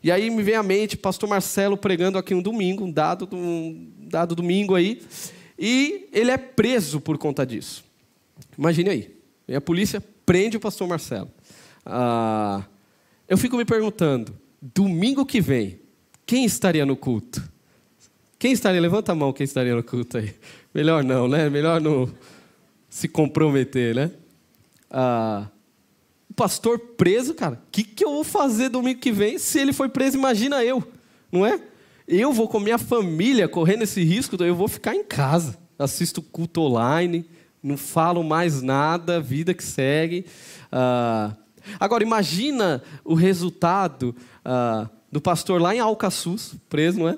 E 0.03 0.11
aí 0.11 0.29
me 0.29 0.43
vem 0.43 0.55
à 0.55 0.61
mente 0.61 0.97
pastor 0.97 1.29
Marcelo 1.29 1.77
pregando 1.77 2.17
aqui 2.17 2.35
um 2.35 2.41
domingo, 2.41 2.83
um 2.83 2.91
dado, 2.91 3.29
um 3.31 3.92
dado 4.13 4.35
domingo 4.35 4.75
aí, 4.75 5.01
e 5.57 6.07
ele 6.13 6.29
é 6.29 6.37
preso 6.37 7.01
por 7.01 7.17
conta 7.17 7.45
disso. 7.45 7.83
Imagine 8.57 8.89
aí, 8.89 9.55
a 9.55 9.59
polícia 9.59 10.01
prende 10.25 10.55
o 10.55 10.59
pastor 10.59 10.87
Marcelo. 10.87 11.31
Ah, 11.83 12.63
eu 13.27 13.37
fico 13.37 13.57
me 13.57 13.65
perguntando, 13.65 14.33
domingo 14.61 15.25
que 15.25 15.41
vem, 15.41 15.79
quem 16.25 16.45
estaria 16.45 16.85
no 16.85 16.95
culto? 16.95 17.43
Quem 18.37 18.51
estaria? 18.51 18.79
Levanta 18.79 19.13
a 19.13 19.15
mão 19.15 19.33
quem 19.33 19.45
estaria 19.45 19.75
no 19.75 19.83
culto 19.83 20.17
aí. 20.17 20.35
Melhor 20.73 21.03
não, 21.03 21.27
né? 21.27 21.49
Melhor 21.49 21.81
não 21.81 22.11
se 22.89 23.07
comprometer, 23.07 23.95
né? 23.95 24.11
Ah, 24.91 25.47
o 26.29 26.33
pastor 26.33 26.77
preso, 26.77 27.33
cara, 27.33 27.55
o 27.55 27.71
que, 27.71 27.83
que 27.83 28.05
eu 28.05 28.11
vou 28.11 28.23
fazer 28.23 28.69
domingo 28.69 28.99
que 28.99 29.11
vem? 29.11 29.39
Se 29.39 29.59
ele 29.59 29.73
foi 29.73 29.89
preso, 29.89 30.17
imagina 30.17 30.63
eu, 30.63 30.83
não 31.31 31.45
é? 31.45 31.59
Eu 32.07 32.33
vou 32.33 32.47
com 32.47 32.59
minha 32.59 32.77
família 32.77 33.47
correndo 33.47 33.83
esse 33.83 34.03
risco, 34.03 34.41
eu 34.43 34.55
vou 34.55 34.67
ficar 34.67 34.93
em 34.93 35.03
casa, 35.03 35.57
assisto 35.79 36.21
culto 36.21 36.61
online, 36.61 37.25
não 37.61 37.77
falo 37.77 38.23
mais 38.23 38.61
nada, 38.61 39.21
vida 39.21 39.53
que 39.53 39.63
segue. 39.63 40.25
Ah, 40.69 41.33
agora, 41.79 42.03
imagina 42.03 42.83
o 43.05 43.13
resultado 43.13 44.13
ah, 44.43 44.89
do 45.09 45.21
pastor 45.21 45.61
lá 45.61 45.73
em 45.73 45.79
Alcaçuz, 45.79 46.55
preso, 46.67 46.99
não 46.99 47.07
é? 47.07 47.17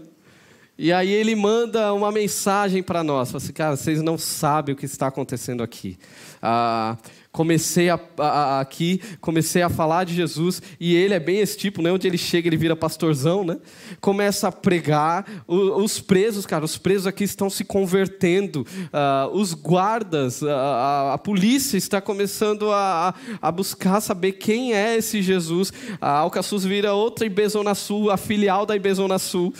E 0.77 0.91
aí 0.91 1.09
ele 1.09 1.35
manda 1.35 1.93
uma 1.93 2.11
mensagem 2.11 2.83
para 2.83 3.01
nós, 3.01 3.31
fala 3.31 3.41
assim, 3.41 3.53
cara, 3.53 3.77
vocês 3.77 4.01
não 4.01 4.17
sabem 4.17 4.75
o 4.75 4.77
que 4.77 4.85
está 4.85 5.07
acontecendo 5.07 5.63
aqui. 5.63 5.97
Ah, 6.41 6.97
comecei 7.35 7.89
a, 7.89 7.99
a, 8.17 8.61
aqui, 8.61 9.01
comecei 9.19 9.61
a 9.61 9.67
falar 9.67 10.05
de 10.05 10.15
Jesus, 10.15 10.61
e 10.79 10.95
ele 10.95 11.13
é 11.13 11.19
bem 11.19 11.39
esse 11.39 11.57
tipo, 11.57 11.81
né? 11.81 11.91
Onde 11.91 12.07
ele 12.07 12.17
chega, 12.17 12.47
ele 12.47 12.55
vira 12.55 12.77
pastorzão, 12.77 13.43
né? 13.43 13.57
Começa 13.99 14.47
a 14.47 14.53
pregar, 14.53 15.43
o, 15.45 15.83
os 15.83 15.99
presos, 15.99 16.45
cara, 16.45 16.63
os 16.63 16.77
presos 16.77 17.05
aqui 17.05 17.25
estão 17.25 17.49
se 17.49 17.65
convertendo, 17.65 18.61
uh, 18.61 19.35
os 19.35 19.53
guardas, 19.53 20.41
a, 20.43 20.55
a, 20.55 21.13
a, 21.15 21.17
polícia 21.17 21.75
está 21.75 21.99
começando 21.99 22.71
a, 22.71 23.13
a, 23.41 23.51
buscar 23.51 23.99
saber 23.99 24.31
quem 24.33 24.73
é 24.73 24.95
esse 24.95 25.21
Jesus. 25.21 25.73
A 25.99 26.11
Alcaçuz 26.19 26.63
vira 26.63 26.93
outra 26.93 27.25
Ibezona 27.25 27.75
Sul, 27.75 28.11
a 28.11 28.15
filial 28.15 28.65
da 28.65 28.77
Ibezona 28.77 29.19
Sul. 29.19 29.53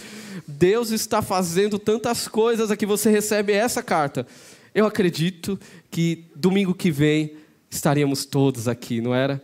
Deus 0.48 0.92
está 0.92 1.22
fazendo 1.22 1.78
tantas 1.78 2.26
coisas 2.26 2.72
aqui, 2.72 2.86
você 2.86 3.10
recebe 3.10 3.52
essa 3.52 3.84
carta. 3.84 4.26
Eu 4.74 4.86
acredito 4.86 5.60
que 5.92 6.24
domingo 6.36 6.74
que 6.74 6.90
vem 6.90 7.44
estaríamos 7.76 8.26
todos 8.26 8.68
aqui, 8.68 9.02
não 9.02 9.14
era? 9.14 9.42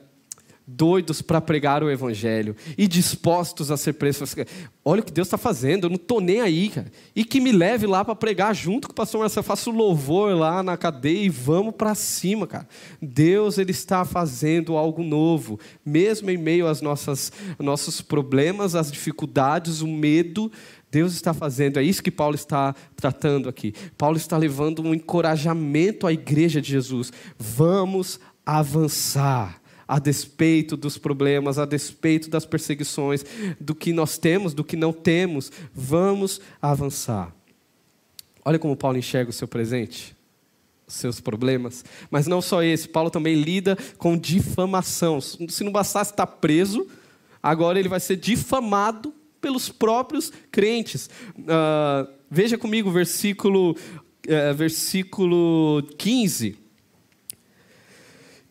Doidos 0.73 1.21
para 1.21 1.41
pregar 1.41 1.83
o 1.83 1.91
Evangelho 1.91 2.55
e 2.77 2.87
dispostos 2.87 3.69
a 3.69 3.77
ser 3.77 3.93
presos. 3.93 4.35
Olha 4.83 5.01
o 5.01 5.03
que 5.03 5.11
Deus 5.11 5.27
está 5.27 5.37
fazendo, 5.37 5.85
eu 5.85 5.89
não 5.89 5.97
estou 5.97 6.21
nem 6.21 6.39
aí, 6.39 6.69
cara. 6.69 6.91
E 7.15 7.25
que 7.25 7.39
me 7.39 7.51
leve 7.51 7.85
lá 7.85 8.05
para 8.05 8.15
pregar 8.15 8.55
junto 8.55 8.87
com 8.87 8.93
o 8.93 8.95
pastor 8.95 9.19
Marcelo. 9.19 9.43
Faço 9.43 9.69
louvor 9.69 10.33
lá 10.35 10.63
na 10.63 10.77
cadeia 10.77 11.25
e 11.25 11.29
vamos 11.29 11.75
para 11.75 11.93
cima, 11.93 12.47
cara. 12.47 12.67
Deus 13.01 13.57
ele 13.57 13.71
está 13.71 14.05
fazendo 14.05 14.77
algo 14.77 15.03
novo, 15.03 15.59
mesmo 15.85 16.29
em 16.31 16.37
meio 16.37 16.67
aos 16.67 16.81
nossas, 16.81 17.31
nossos 17.59 18.01
problemas, 18.01 18.73
às 18.73 18.91
dificuldades, 18.91 19.81
o 19.81 19.87
medo. 19.87 20.51
Deus 20.89 21.13
está 21.13 21.33
fazendo, 21.33 21.79
é 21.79 21.83
isso 21.83 22.03
que 22.03 22.11
Paulo 22.11 22.35
está 22.35 22.75
tratando 22.95 23.47
aqui. 23.47 23.73
Paulo 23.97 24.17
está 24.17 24.37
levando 24.37 24.81
um 24.81 24.93
encorajamento 24.93 26.05
à 26.05 26.11
igreja 26.11 26.61
de 26.61 26.69
Jesus. 26.69 27.13
Vamos 27.37 28.19
avançar, 28.45 29.60
a 29.91 29.99
despeito 29.99 30.77
dos 30.77 30.97
problemas, 30.97 31.59
a 31.59 31.65
despeito 31.65 32.29
das 32.29 32.45
perseguições, 32.45 33.25
do 33.59 33.75
que 33.75 33.91
nós 33.91 34.17
temos, 34.17 34.53
do 34.53 34.63
que 34.63 34.77
não 34.77 34.93
temos. 34.93 35.51
Vamos 35.75 36.39
avançar. 36.61 37.35
Olha 38.45 38.57
como 38.57 38.77
Paulo 38.77 38.97
enxerga 38.97 39.31
o 39.31 39.33
seu 39.33 39.49
presente, 39.49 40.15
os 40.87 40.93
seus 40.93 41.19
problemas. 41.19 41.83
Mas 42.09 42.25
não 42.25 42.41
só 42.41 42.63
esse, 42.63 42.87
Paulo 42.87 43.09
também 43.09 43.35
lida 43.35 43.77
com 43.97 44.17
difamação. 44.17 45.19
Se 45.19 45.61
não 45.61 45.73
bastasse 45.73 46.11
estar 46.11 46.25
preso, 46.25 46.87
agora 47.43 47.77
ele 47.77 47.89
vai 47.89 47.99
ser 47.99 48.15
difamado 48.15 49.13
pelos 49.41 49.67
próprios 49.67 50.31
crentes. 50.49 51.09
Uh, 51.37 52.09
veja 52.29 52.57
comigo 52.57 52.89
versículo, 52.89 53.71
uh, 53.71 54.55
versículo 54.55 55.83
15. 55.97 56.61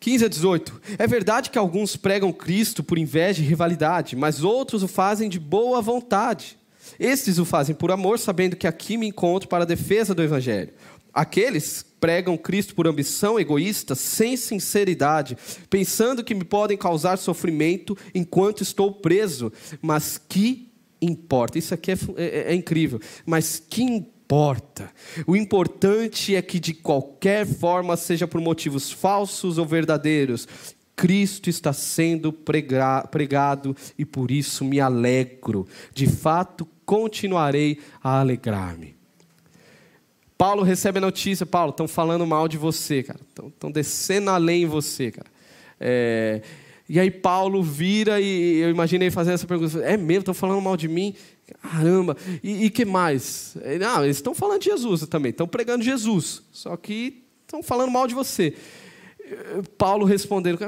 15 0.01 0.25
a 0.25 0.29
18. 0.29 0.81
É 0.99 1.07
verdade 1.07 1.51
que 1.51 1.59
alguns 1.59 1.95
pregam 1.95 2.33
Cristo 2.33 2.83
por 2.83 2.99
inveja 2.99 3.43
e 3.43 3.47
rivalidade, 3.47 4.17
mas 4.17 4.43
outros 4.43 4.83
o 4.83 4.89
fazem 4.89 5.29
de 5.29 5.39
boa 5.39 5.83
vontade. 5.83 6.59
Estes 6.99 7.39
o 7.39 7.45
fazem 7.45 7.75
por 7.75 7.91
amor, 7.91 8.19
sabendo 8.19 8.57
que 8.57 8.67
aqui 8.67 8.97
me 8.97 9.07
encontro 9.07 9.49
para 9.49 9.65
a 9.65 9.67
defesa 9.67 10.15
do 10.15 10.23
Evangelho. 10.23 10.73
Aqueles 11.13 11.85
pregam 12.01 12.37
Cristo 12.37 12.75
por 12.75 12.87
ambição 12.87 13.39
egoísta, 13.39 13.95
sem 13.95 14.37
sinceridade, 14.37 15.37
pensando 15.69 16.25
que 16.25 16.35
me 16.35 16.45
podem 16.45 16.79
causar 16.79 17.19
sofrimento 17.19 17.97
enquanto 18.15 18.63
estou 18.63 18.93
preso, 18.93 19.53
mas 19.83 20.19
que 20.29 20.70
importa. 21.01 21.59
Isso 21.59 21.75
aqui 21.75 21.93
é, 21.93 21.99
é, 22.17 22.53
é 22.53 22.55
incrível. 22.55 23.01
Mas 23.25 23.59
que 23.59 23.83
importa? 23.83 24.91
O 25.27 25.37
importante 25.37 26.35
é 26.35 26.43
que, 26.43 26.61
de 26.61 26.75
qualquer 26.75 27.47
forma, 27.47 27.97
seja 27.97 28.27
por 28.27 28.41
motivos 28.41 28.91
falsos 28.91 29.59
ou 29.59 29.67
verdadeiros, 29.67 30.47
Cristo 30.95 31.49
está 31.49 31.73
sendo 31.73 32.31
pregado 32.31 33.75
e 33.99 34.05
por 34.05 34.31
isso 34.31 34.65
me 34.65 34.79
alegro. 34.81 35.67
De 35.95 36.07
fato, 36.07 36.69
continuarei 36.85 37.79
a 38.03 38.21
alegrar-me. 38.21 38.95
Paulo 40.37 40.63
recebe 40.63 40.99
a 40.99 41.03
notícia, 41.03 41.45
Paulo, 41.45 41.71
estão 41.71 41.89
falando 41.89 42.27
mal 42.27 42.49
de 42.49 42.57
você, 42.57 43.03
cara. 43.03 43.21
Estão 43.49 43.71
descendo 43.71 44.31
além 44.31 44.63
em 44.63 44.67
você, 44.67 45.11
cara. 45.11 45.29
É, 45.79 46.43
E 46.93 46.99
aí 46.99 47.09
Paulo 47.09 47.63
vira 47.63 48.21
e 48.21 48.57
eu 48.57 48.69
imaginei 48.69 49.13
fazer 49.13 49.31
essa 49.31 49.47
pergunta: 49.47 49.79
é 49.79 49.97
mesmo? 49.97 50.23
Estão 50.23 50.35
falando 50.35 50.61
mal 50.61 50.77
de 50.77 50.89
mim? 50.89 51.15
Caramba! 51.63 52.17
E, 52.43 52.65
e 52.65 52.71
que 52.71 52.85
mais? 52.85 53.57
Não, 53.79 54.03
eles 54.03 54.17
estão 54.17 54.35
falando 54.35 54.61
de 54.61 54.71
Jesus 54.71 55.07
também, 55.07 55.31
estão 55.31 55.47
pregando 55.47 55.85
Jesus, 55.85 56.43
só 56.51 56.77
que 56.77 57.23
estão 57.43 57.63
falando 57.63 57.93
mal 57.93 58.09
de 58.09 58.15
você. 58.17 58.55
Paulo 59.79 60.05
respondendo: 60.05 60.59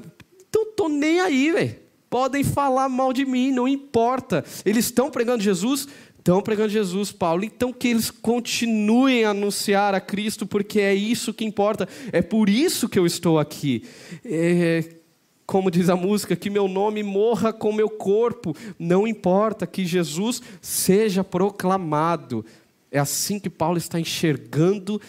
então 0.49 0.63
estou 0.63 0.89
nem 0.89 1.19
aí, 1.19 1.51
velho. 1.51 1.83
Podem 2.09 2.45
falar 2.45 2.89
mal 2.89 3.13
de 3.13 3.25
mim, 3.25 3.51
não 3.51 3.67
importa. 3.67 4.45
Eles 4.65 4.85
estão 4.85 5.11
pregando 5.11 5.43
Jesus, 5.43 5.89
Estão 6.19 6.41
pregando 6.41 6.69
Jesus, 6.69 7.11
Paulo. 7.11 7.43
Então 7.43 7.73
que 7.73 7.89
eles 7.89 8.13
continuem 8.13 9.25
a 9.25 9.31
anunciar 9.31 9.93
a 9.93 10.01
Cristo, 10.01 10.47
porque 10.47 10.79
é 10.79 10.95
isso 10.95 11.35
que 11.35 11.45
importa. 11.45 11.89
É 12.13 12.23
por 12.23 12.49
isso 12.49 12.89
que 12.89 12.97
eu 12.97 13.05
estou 13.05 13.41
aqui. 13.41 13.83
É, 14.25 15.02
como 15.47 15.71
diz 15.71 15.89
a 15.89 15.97
música, 15.97 16.37
que 16.37 16.49
meu 16.49 16.69
nome 16.69 17.03
morra 17.03 17.53
com 17.53 17.73
meu 17.73 17.89
corpo. 17.91 18.57
Não 18.79 19.07
importa 19.07 19.67
que 19.67 19.85
Jesus 19.85 20.41
seja 20.61 21.23
proclamado. 21.23 22.45
É 22.91 22.99
assim 22.99 23.39
que 23.39 23.51
Paulo 23.51 23.79
está 23.79 23.99
enxergando 23.99 25.01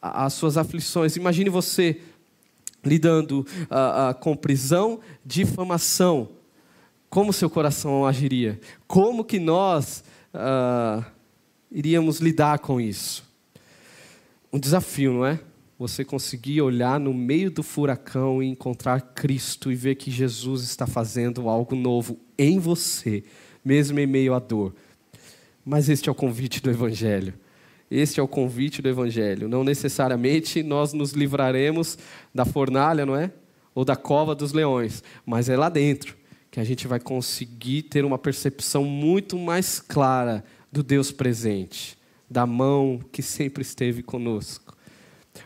as 0.00 0.32
suas 0.32 0.56
aflições. 0.56 1.16
Imagine 1.16 1.50
você 1.50 2.00
lidando 2.84 3.40
uh, 3.40 4.10
uh, 4.10 4.14
com 4.20 4.36
prisão, 4.36 5.00
difamação. 5.24 6.28
Como 7.08 7.32
seu 7.32 7.50
coração 7.50 8.06
agiria? 8.06 8.60
Como 8.86 9.24
que 9.24 9.38
nós 9.38 10.04
uh, 10.34 11.04
iríamos 11.70 12.18
lidar 12.18 12.58
com 12.58 12.80
isso. 12.80 13.24
Um 14.52 14.58
desafio, 14.58 15.12
não 15.12 15.26
é? 15.26 15.40
Você 15.80 16.04
conseguir 16.04 16.60
olhar 16.60 17.00
no 17.00 17.14
meio 17.14 17.50
do 17.50 17.62
furacão 17.62 18.42
e 18.42 18.46
encontrar 18.46 19.00
Cristo 19.00 19.72
e 19.72 19.74
ver 19.74 19.94
que 19.94 20.10
Jesus 20.10 20.62
está 20.62 20.86
fazendo 20.86 21.48
algo 21.48 21.74
novo 21.74 22.20
em 22.36 22.58
você, 22.58 23.24
mesmo 23.64 23.98
em 23.98 24.06
meio 24.06 24.34
à 24.34 24.38
dor. 24.38 24.74
Mas 25.64 25.88
este 25.88 26.10
é 26.10 26.12
o 26.12 26.14
convite 26.14 26.60
do 26.60 26.68
Evangelho. 26.68 27.32
Este 27.90 28.20
é 28.20 28.22
o 28.22 28.28
convite 28.28 28.82
do 28.82 28.90
Evangelho. 28.90 29.48
Não 29.48 29.64
necessariamente 29.64 30.62
nós 30.62 30.92
nos 30.92 31.12
livraremos 31.12 31.96
da 32.34 32.44
fornalha, 32.44 33.06
não 33.06 33.16
é? 33.16 33.32
Ou 33.74 33.82
da 33.82 33.96
cova 33.96 34.34
dos 34.34 34.52
leões, 34.52 35.02
mas 35.24 35.48
é 35.48 35.56
lá 35.56 35.70
dentro 35.70 36.14
que 36.50 36.60
a 36.60 36.64
gente 36.64 36.86
vai 36.86 37.00
conseguir 37.00 37.84
ter 37.84 38.04
uma 38.04 38.18
percepção 38.18 38.84
muito 38.84 39.38
mais 39.38 39.80
clara 39.80 40.44
do 40.70 40.82
Deus 40.82 41.10
presente, 41.10 41.96
da 42.28 42.44
mão 42.44 43.00
que 43.10 43.22
sempre 43.22 43.62
esteve 43.62 44.02
conosco. 44.02 44.78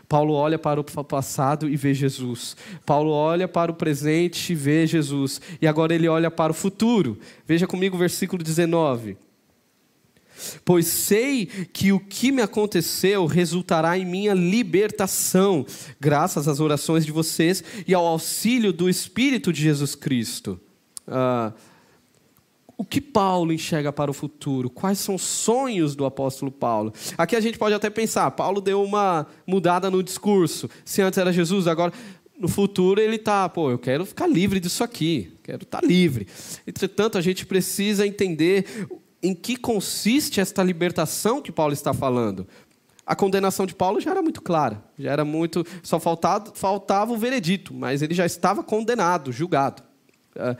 Paulo 0.07 0.33
olha 0.33 0.57
para 0.57 0.79
o 0.79 0.83
passado 0.83 1.69
e 1.69 1.75
vê 1.75 1.93
Jesus. 1.93 2.55
Paulo 2.85 3.11
olha 3.11 3.47
para 3.47 3.71
o 3.71 3.75
presente 3.75 4.51
e 4.51 4.55
vê 4.55 4.85
Jesus. 4.85 5.41
E 5.61 5.67
agora 5.67 5.93
ele 5.93 6.07
olha 6.07 6.29
para 6.29 6.51
o 6.51 6.55
futuro. 6.55 7.17
Veja 7.47 7.67
comigo 7.67 7.95
o 7.95 7.99
versículo 7.99 8.43
19. 8.43 9.17
Pois 10.63 10.87
sei 10.87 11.45
que 11.45 11.91
o 11.91 11.99
que 11.99 12.31
me 12.31 12.41
aconteceu 12.41 13.25
resultará 13.25 13.97
em 13.97 14.05
minha 14.05 14.33
libertação, 14.33 15.65
graças 15.99 16.47
às 16.47 16.59
orações 16.59 17.05
de 17.05 17.11
vocês 17.11 17.63
e 17.87 17.93
ao 17.93 18.05
auxílio 18.05 18.73
do 18.73 18.89
Espírito 18.89 19.53
de 19.53 19.61
Jesus 19.61 19.95
Cristo. 19.95 20.59
Ah, 21.07 21.53
o 22.77 22.83
que 22.83 22.99
Paulo 22.99 23.53
enxerga 23.53 23.91
para 23.91 24.11
o 24.11 24.13
futuro? 24.13 24.69
Quais 24.69 24.99
são 24.99 25.15
os 25.15 25.21
sonhos 25.21 25.95
do 25.95 26.05
apóstolo 26.05 26.51
Paulo? 26.51 26.93
Aqui 27.17 27.35
a 27.35 27.39
gente 27.39 27.57
pode 27.57 27.73
até 27.73 27.89
pensar, 27.89 28.29
Paulo 28.31 28.59
deu 28.59 28.83
uma 28.83 29.25
mudada 29.47 29.89
no 29.89 30.03
discurso. 30.03 30.69
Se 30.83 31.01
antes 31.01 31.17
era 31.17 31.31
Jesus, 31.31 31.67
agora 31.67 31.93
no 32.37 32.47
futuro 32.47 32.99
ele 32.99 33.15
está, 33.15 33.47
pô, 33.47 33.71
eu 33.71 33.79
quero 33.79 34.05
ficar 34.05 34.27
livre 34.27 34.59
disso 34.59 34.83
aqui, 34.83 35.33
quero 35.41 35.63
estar 35.63 35.81
tá 35.81 35.87
livre. 35.87 36.27
Entretanto, 36.67 37.17
a 37.17 37.21
gente 37.21 37.45
precisa 37.45 38.05
entender 38.05 38.65
em 39.23 39.33
que 39.33 39.55
consiste 39.55 40.39
esta 40.39 40.61
libertação 40.61 41.41
que 41.41 41.51
Paulo 41.51 41.73
está 41.73 41.93
falando. 41.93 42.47
A 43.05 43.15
condenação 43.15 43.65
de 43.65 43.75
Paulo 43.75 44.01
já 44.01 44.11
era 44.11 44.21
muito 44.21 44.41
clara, 44.41 44.83
já 44.97 45.11
era 45.11 45.23
muito, 45.23 45.65
só 45.83 45.99
faltava, 45.99 46.51
faltava 46.55 47.13
o 47.13 47.17
veredito, 47.17 47.73
mas 47.73 48.01
ele 48.01 48.13
já 48.13 48.25
estava 48.25 48.63
condenado, 48.63 49.31
julgado. 49.31 49.83
Uh, 50.35 50.57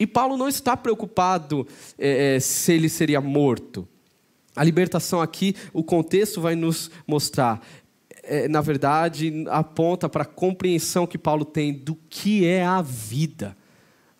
e 0.00 0.06
Paulo 0.06 0.38
não 0.38 0.48
está 0.48 0.74
preocupado 0.74 1.68
é, 1.98 2.36
é, 2.36 2.40
se 2.40 2.72
ele 2.72 2.88
seria 2.88 3.20
morto. 3.20 3.86
A 4.56 4.64
libertação 4.64 5.20
aqui, 5.20 5.54
o 5.74 5.84
contexto 5.84 6.40
vai 6.40 6.56
nos 6.56 6.90
mostrar. 7.06 7.60
É, 8.22 8.48
na 8.48 8.62
verdade, 8.62 9.44
aponta 9.50 10.08
para 10.08 10.22
a 10.22 10.26
compreensão 10.26 11.06
que 11.06 11.18
Paulo 11.18 11.44
tem 11.44 11.74
do 11.74 11.94
que 12.08 12.46
é 12.46 12.64
a 12.64 12.80
vida, 12.80 13.54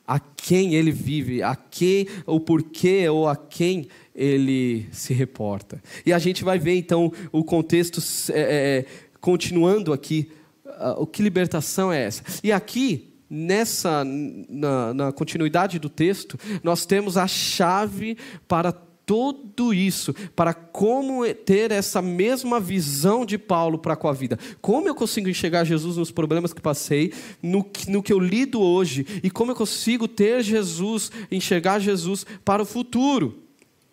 a 0.06 0.20
quem 0.20 0.74
ele 0.74 0.92
vive, 0.92 1.42
a 1.42 1.56
quem, 1.56 2.06
o 2.26 2.38
porquê 2.38 3.08
ou 3.08 3.26
a 3.26 3.34
quem 3.34 3.88
ele 4.14 4.86
se 4.92 5.14
reporta. 5.14 5.82
E 6.04 6.12
a 6.12 6.18
gente 6.18 6.44
vai 6.44 6.58
ver 6.58 6.76
então 6.76 7.10
o 7.32 7.42
contexto 7.42 8.02
é, 8.32 8.40
é 8.80 8.84
continuando 9.18 9.94
aqui. 9.94 10.30
Uh, 10.66 11.02
o 11.02 11.06
que 11.06 11.22
libertação 11.22 11.90
é 11.90 12.04
essa? 12.04 12.22
E 12.44 12.52
aqui 12.52 13.09
nessa 13.30 14.04
na, 14.04 14.92
na, 14.92 15.12
continuidade 15.12 15.78
do 15.78 15.88
texto, 15.88 16.36
nós 16.64 16.84
temos 16.84 17.16
a 17.16 17.28
chave 17.28 18.18
para 18.48 18.72
tudo 19.10 19.74
isso, 19.74 20.14
para 20.36 20.54
como 20.54 21.24
ter 21.34 21.72
essa 21.72 22.00
mesma 22.00 22.60
visão 22.60 23.26
de 23.26 23.36
Paulo 23.36 23.78
para 23.78 23.96
com 23.96 24.08
a 24.08 24.12
vida. 24.12 24.38
Como 24.60 24.86
eu 24.86 24.94
consigo 24.94 25.28
enxergar 25.28 25.64
Jesus 25.64 25.96
nos 25.96 26.12
problemas 26.12 26.52
que 26.52 26.60
passei, 26.60 27.12
no, 27.42 27.66
no 27.88 28.02
que 28.02 28.12
eu 28.12 28.20
lido 28.20 28.60
hoje, 28.60 29.04
e 29.22 29.28
como 29.28 29.50
eu 29.50 29.56
consigo 29.56 30.06
ter 30.06 30.42
Jesus, 30.42 31.10
enxergar 31.30 31.80
Jesus 31.80 32.24
para 32.44 32.62
o 32.62 32.66
futuro. 32.66 33.49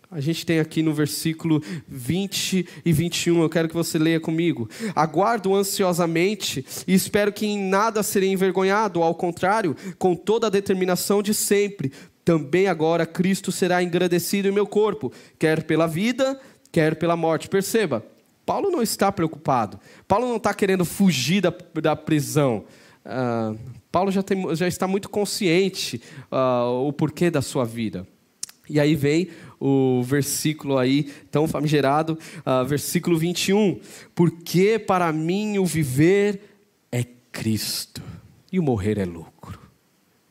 A 0.09 0.21
gente 0.21 0.45
tem 0.45 0.59
aqui 0.59 0.81
no 0.81 0.93
versículo 0.93 1.61
20 1.85 2.65
e 2.85 2.93
21, 2.93 3.41
eu 3.41 3.49
quero 3.49 3.67
que 3.67 3.73
você 3.73 3.99
leia 3.99 4.21
comigo. 4.21 4.69
Aguardo 4.95 5.53
ansiosamente 5.53 6.65
e 6.87 6.93
espero 6.93 7.33
que 7.33 7.45
em 7.45 7.59
nada 7.59 8.01
serei 8.01 8.31
envergonhado, 8.31 9.03
ao 9.03 9.13
contrário, 9.13 9.75
com 9.99 10.15
toda 10.15 10.47
a 10.47 10.49
determinação 10.49 11.21
de 11.21 11.33
sempre. 11.33 11.91
Também 12.23 12.67
agora 12.67 13.05
Cristo 13.05 13.51
será 13.51 13.83
engrandecido 13.83 14.47
em 14.47 14.51
meu 14.51 14.65
corpo, 14.65 15.11
quer 15.37 15.63
pela 15.63 15.87
vida, 15.87 16.39
quer 16.71 16.95
pela 16.95 17.17
morte. 17.17 17.49
Perceba, 17.49 18.05
Paulo 18.45 18.71
não 18.71 18.81
está 18.81 19.11
preocupado, 19.11 19.77
Paulo 20.07 20.29
não 20.29 20.37
está 20.37 20.53
querendo 20.53 20.85
fugir 20.85 21.41
da, 21.41 21.53
da 21.81 21.97
prisão. 21.97 22.63
Uh, 23.05 23.59
Paulo 23.91 24.09
já, 24.09 24.23
tem, 24.23 24.55
já, 24.55 24.69
está 24.69 24.87
muito 24.87 25.09
consciente 25.09 26.01
uh, 26.31 26.87
o 26.87 26.93
porquê 26.93 27.29
da 27.29 27.41
sua 27.41 27.65
vida. 27.65 28.07
E 28.69 28.79
aí 28.79 28.95
vem 28.95 29.29
o 29.59 30.03
versículo 30.03 30.77
aí 30.77 31.03
tão 31.31 31.47
famigerado, 31.47 32.17
uh, 32.39 32.65
versículo 32.65 33.17
21. 33.17 33.79
Porque 34.13 34.79
para 34.79 35.11
mim 35.11 35.57
o 35.57 35.65
viver 35.65 36.41
é 36.91 37.03
Cristo 37.31 38.01
e 38.51 38.59
o 38.59 38.63
morrer 38.63 38.97
é 38.97 39.05
lucro. 39.05 39.59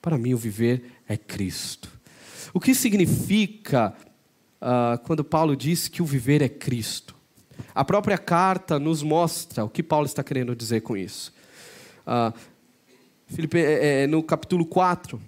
Para 0.00 0.16
mim 0.16 0.34
o 0.34 0.38
viver 0.38 0.84
é 1.08 1.16
Cristo. 1.16 1.90
O 2.54 2.60
que 2.60 2.74
significa 2.74 3.94
uh, 4.60 4.98
quando 5.04 5.24
Paulo 5.24 5.56
diz 5.56 5.88
que 5.88 6.00
o 6.00 6.06
viver 6.06 6.42
é 6.42 6.48
Cristo? 6.48 7.14
A 7.74 7.84
própria 7.84 8.16
carta 8.16 8.78
nos 8.78 9.02
mostra 9.02 9.64
o 9.64 9.68
que 9.68 9.82
Paulo 9.82 10.06
está 10.06 10.22
querendo 10.22 10.54
dizer 10.54 10.80
com 10.80 10.96
isso. 10.96 11.32
Uh, 12.06 12.32
Filipe, 13.26 13.58
é, 13.58 14.02
é, 14.02 14.06
no 14.06 14.22
capítulo 14.22 14.64
4, 14.64 15.20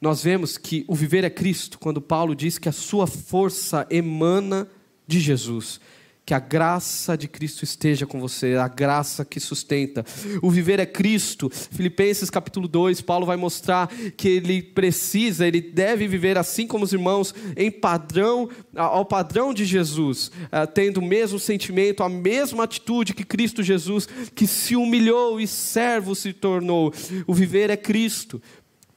nós 0.00 0.22
vemos 0.22 0.56
que 0.56 0.84
o 0.88 0.94
viver 0.94 1.24
é 1.24 1.30
Cristo, 1.30 1.78
quando 1.78 2.00
Paulo 2.00 2.34
diz 2.34 2.58
que 2.58 2.68
a 2.68 2.72
sua 2.72 3.06
força 3.06 3.86
emana 3.90 4.66
de 5.06 5.20
Jesus. 5.20 5.78
Que 6.24 6.34
a 6.34 6.38
graça 6.38 7.18
de 7.18 7.26
Cristo 7.26 7.64
esteja 7.64 8.06
com 8.06 8.20
você, 8.20 8.54
a 8.54 8.68
graça 8.68 9.24
que 9.24 9.40
sustenta. 9.40 10.04
O 10.40 10.48
viver 10.48 10.78
é 10.78 10.86
Cristo. 10.86 11.50
Filipenses 11.50 12.30
capítulo 12.30 12.68
2, 12.68 13.00
Paulo 13.00 13.26
vai 13.26 13.36
mostrar 13.36 13.88
que 14.16 14.28
ele 14.28 14.62
precisa, 14.62 15.46
ele 15.46 15.60
deve 15.60 16.06
viver 16.06 16.38
assim 16.38 16.68
como 16.68 16.84
os 16.84 16.92
irmãos, 16.92 17.34
em 17.56 17.68
padrão, 17.68 18.48
ao 18.76 19.04
padrão 19.04 19.52
de 19.52 19.64
Jesus, 19.64 20.30
tendo 20.72 20.98
o 21.00 21.04
mesmo 21.04 21.38
sentimento, 21.38 22.04
a 22.04 22.08
mesma 22.08 22.62
atitude 22.62 23.12
que 23.12 23.24
Cristo 23.24 23.60
Jesus, 23.60 24.08
que 24.32 24.46
se 24.46 24.76
humilhou 24.76 25.40
e 25.40 25.48
servo 25.48 26.14
se 26.14 26.32
tornou. 26.32 26.94
O 27.26 27.34
viver 27.34 27.70
é 27.70 27.76
Cristo 27.76 28.40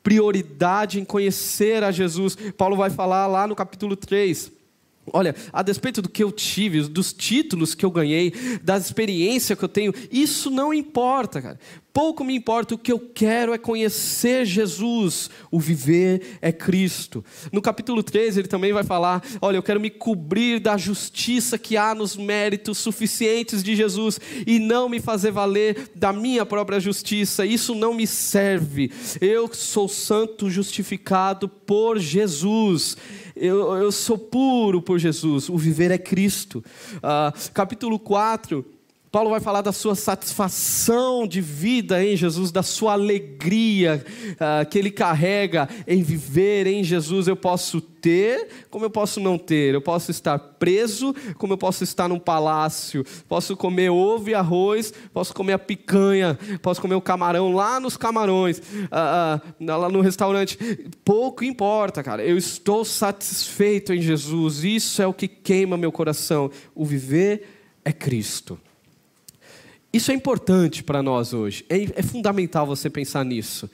prioridade 0.03 0.99
em 0.99 1.05
conhecer 1.05 1.83
a 1.83 1.91
Jesus. 1.91 2.35
Paulo 2.57 2.75
vai 2.75 2.89
falar 2.89 3.25
lá 3.25 3.47
no 3.47 3.55
capítulo 3.55 3.95
3. 3.95 4.51
Olha, 5.11 5.35
a 5.51 5.61
despeito 5.61 6.01
do 6.01 6.09
que 6.09 6.23
eu 6.23 6.31
tive, 6.31 6.81
dos 6.83 7.11
títulos 7.11 7.75
que 7.75 7.85
eu 7.85 7.91
ganhei, 7.91 8.31
da 8.61 8.77
experiência 8.77 9.55
que 9.55 9.63
eu 9.63 9.69
tenho, 9.69 9.93
isso 10.11 10.49
não 10.49 10.73
importa, 10.73 11.41
cara. 11.41 11.59
Pouco 11.93 12.23
me 12.23 12.35
importa, 12.35 12.73
o 12.73 12.77
que 12.77 12.91
eu 12.91 12.97
quero 12.97 13.53
é 13.53 13.57
conhecer 13.59 14.45
Jesus, 14.45 15.29
o 15.51 15.59
viver 15.59 16.39
é 16.41 16.51
Cristo. 16.51 17.23
No 17.51 17.61
capítulo 17.61 18.01
13 18.01 18.39
ele 18.39 18.47
também 18.47 18.73
vai 18.73 18.83
falar: 18.83 19.23
Olha, 19.39 19.57
eu 19.57 19.61
quero 19.63 19.79
me 19.79 19.91
cobrir 19.91 20.59
da 20.59 20.75
justiça 20.75 21.55
que 21.55 21.77
há 21.77 21.93
nos 21.93 22.17
méritos 22.17 22.79
suficientes 22.79 23.61
de 23.61 23.75
Jesus 23.75 24.19
e 24.47 24.57
não 24.57 24.89
me 24.89 24.99
fazer 24.99 25.29
valer 25.29 25.91
da 25.93 26.11
minha 26.11 26.43
própria 26.47 26.79
justiça, 26.79 27.45
isso 27.45 27.75
não 27.75 27.93
me 27.93 28.07
serve. 28.07 28.91
Eu 29.21 29.47
sou 29.53 29.87
santo 29.87 30.49
justificado 30.49 31.47
por 31.47 31.99
Jesus. 31.99 32.97
Eu, 33.35 33.71
eu 33.77 33.91
sou 33.91 34.17
puro 34.17 34.81
por 34.81 34.97
Jesus, 34.97 35.47
o 35.47 35.57
viver 35.57 35.91
é 35.91 35.97
Cristo. 35.99 36.63
Uh, 36.97 37.51
capítulo 37.51 37.99
4, 37.99 38.65
Paulo 39.13 39.29
vai 39.29 39.39
falar 39.39 39.61
da 39.61 39.71
sua 39.71 39.93
satisfação 39.93 41.27
de 41.27 41.39
vida 41.39 42.03
em 42.03 42.17
Jesus, 42.17 42.51
da 42.51 42.63
sua 42.63 42.93
alegria 42.93 44.03
uh, 44.31 44.67
que 44.67 44.79
ele 44.79 44.89
carrega 44.89 45.69
em 45.87 46.01
viver 46.01 46.65
em 46.65 46.83
Jesus. 46.83 47.27
Eu 47.27 47.35
posso 47.35 47.79
ter, 47.79 48.47
como 48.71 48.85
eu 48.85 48.89
posso 48.89 49.19
não 49.19 49.37
ter. 49.37 49.75
Eu 49.75 49.83
posso 49.83 50.09
estar 50.09 50.39
preso, 50.39 51.13
como 51.37 51.53
eu 51.53 51.59
posso 51.59 51.83
estar 51.83 52.07
num 52.07 52.17
palácio. 52.17 53.05
Posso 53.29 53.55
comer 53.55 53.91
ovo 53.91 54.31
e 54.31 54.33
arroz, 54.33 54.91
posso 55.13 55.31
comer 55.31 55.53
a 55.53 55.59
picanha, 55.59 56.35
posso 56.59 56.81
comer 56.81 56.95
o 56.95 57.01
camarão 57.01 57.53
lá 57.53 57.79
nos 57.79 57.95
camarões, 57.95 58.57
uh, 58.57 59.37
uh, 59.61 59.77
lá 59.77 59.89
no 59.89 60.01
restaurante. 60.01 60.57
Pouco 61.05 61.43
importa, 61.43 62.01
cara. 62.01 62.25
Eu 62.25 62.35
estou 62.35 62.83
satisfeito 62.83 63.93
em 63.93 64.01
Jesus. 64.01 64.63
Isso 64.63 65.03
é 65.03 65.05
o 65.05 65.13
que 65.13 65.27
queima 65.27 65.77
meu 65.77 65.91
coração. 65.91 66.49
O 66.73 66.83
viver 66.83 67.43
é 67.85 67.91
Cristo. 67.91 68.57
Isso 69.93 70.11
é 70.11 70.15
importante 70.15 70.83
para 70.83 71.03
nós 71.03 71.33
hoje. 71.33 71.63
É, 71.69 71.83
é, 71.99 72.01
fundamental 72.01 72.65
você 72.65 72.89
pensar 72.89 73.23
nisso. 73.23 73.69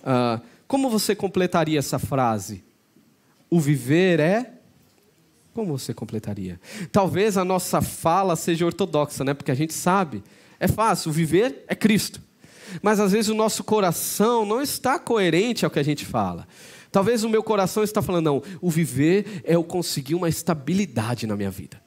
Uh, 0.00 0.40
como 0.66 0.90
você 0.90 1.14
completaria 1.14 1.78
essa 1.78 1.96
frase? 1.96 2.64
O 3.48 3.60
viver 3.60 4.18
é. 4.18 4.54
Como 5.54 5.78
você 5.78 5.94
completaria? 5.94 6.60
Talvez 6.90 7.38
a 7.38 7.44
nossa 7.44 7.80
fala 7.80 8.34
seja 8.34 8.66
ortodoxa, 8.66 9.22
né? 9.22 9.32
Porque 9.32 9.52
a 9.52 9.54
gente 9.54 9.72
sabe. 9.72 10.24
É 10.58 10.66
fácil, 10.66 11.10
o 11.10 11.12
viver 11.12 11.64
é 11.68 11.74
Cristo. 11.76 12.20
Mas 12.82 12.98
às 12.98 13.12
vezes 13.12 13.28
o 13.30 13.34
nosso 13.34 13.62
coração 13.62 14.44
não 14.44 14.60
está 14.60 14.98
coerente 14.98 15.64
ao 15.64 15.70
que 15.70 15.78
a 15.78 15.84
gente 15.84 16.04
fala. 16.04 16.48
Talvez 16.90 17.22
o 17.22 17.28
meu 17.28 17.42
coração 17.42 17.84
está 17.84 18.02
falando, 18.02 18.24
não, 18.26 18.42
o 18.60 18.70
viver 18.70 19.42
é 19.44 19.54
eu 19.54 19.62
conseguir 19.62 20.16
uma 20.16 20.28
estabilidade 20.28 21.26
na 21.26 21.36
minha 21.36 21.50
vida. 21.50 21.79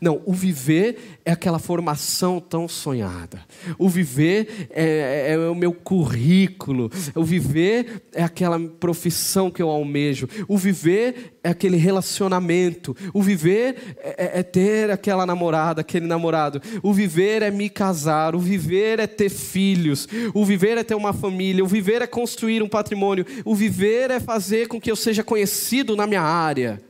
Não, 0.00 0.20
o 0.26 0.32
viver 0.32 1.18
é 1.24 1.32
aquela 1.32 1.58
formação 1.58 2.38
tão 2.38 2.68
sonhada. 2.68 3.40
O 3.78 3.88
viver 3.88 4.68
é, 4.70 5.28
é, 5.28 5.32
é, 5.32 5.38
o 5.38 5.54
meu 5.54 5.72
currículo. 5.72 6.90
O 7.14 7.24
viver 7.24 8.02
é 8.12 8.22
aquela 8.22 8.58
profissão 8.60 9.50
que 9.50 9.62
eu 9.62 9.70
almejo. 9.70 10.28
O 10.46 10.58
viver 10.58 11.38
é 11.42 11.48
aquele 11.48 11.78
relacionamento. 11.78 12.94
O 13.14 13.22
viver 13.22 13.96
é, 13.98 14.08
é, 14.18 14.40
é 14.40 14.42
ter 14.42 14.90
aquela 14.90 15.24
namorada, 15.24 15.80
aquele 15.80 16.06
namorado. 16.06 16.60
O 16.82 16.92
viver 16.92 17.42
é 17.42 17.50
me 17.50 17.70
casar. 17.70 18.34
O 18.34 18.38
viver 18.38 19.00
é 19.00 19.06
ter 19.06 19.30
filhos. 19.30 20.06
O 20.34 20.44
viver 20.44 20.76
é 20.76 20.84
ter 20.84 20.94
uma 20.94 21.14
família. 21.14 21.64
O 21.64 21.68
viver 21.68 22.02
é 22.02 22.06
construir 22.06 22.62
um 22.62 22.68
patrimônio. 22.68 23.24
O 23.46 23.54
viver 23.54 24.10
é 24.10 24.20
fazer 24.20 24.68
com 24.68 24.80
que 24.80 24.90
eu 24.90 24.96
seja 24.96 25.24
conhecido 25.24 25.96
na 25.96 26.06
minha 26.06 26.22
área. 26.22 26.89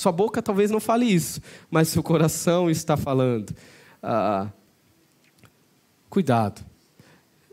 Sua 0.00 0.10
boca 0.10 0.40
talvez 0.40 0.70
não 0.70 0.80
fale 0.80 1.04
isso, 1.04 1.42
mas 1.70 1.88
seu 1.88 2.02
coração 2.02 2.70
está 2.70 2.96
falando. 2.96 3.54
Ah, 4.02 4.48
cuidado. 6.08 6.64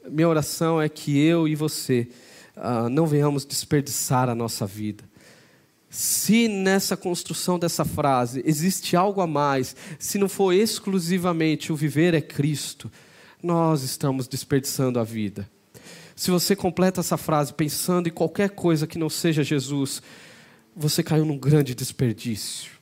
Minha 0.10 0.30
oração 0.30 0.82
é 0.82 0.88
que 0.88 1.20
eu 1.20 1.46
e 1.46 1.56
você 1.56 2.08
ah, 2.56 2.88
não 2.88 3.06
venhamos 3.06 3.44
desperdiçar 3.44 4.30
a 4.30 4.34
nossa 4.34 4.66
vida. 4.66 5.04
Se 5.90 6.48
nessa 6.48 6.96
construção 6.96 7.60
dessa 7.60 7.84
frase 7.84 8.42
existe 8.46 8.96
algo 8.96 9.20
a 9.20 9.28
mais, 9.28 9.76
se 10.00 10.18
não 10.18 10.30
for 10.30 10.54
exclusivamente 10.54 11.74
o 11.74 11.76
viver 11.76 12.14
é 12.14 12.22
Cristo, 12.22 12.90
nós 13.44 13.84
estamos 13.84 14.26
desperdiçando 14.26 15.02
a 15.02 15.04
vida. 15.04 15.50
Se 16.16 16.32
você 16.32 16.56
completa 16.56 17.02
essa 17.02 17.18
frase 17.18 17.54
pensando 17.54 18.08
em 18.08 18.12
qualquer 18.14 18.52
coisa 18.52 18.88
que 18.88 18.98
não 18.98 19.10
seja 19.10 19.44
Jesus, 19.44 20.02
você 20.78 21.02
caiu 21.02 21.26
num 21.26 21.38
grande 21.38 21.74
desperdício. 21.74 22.78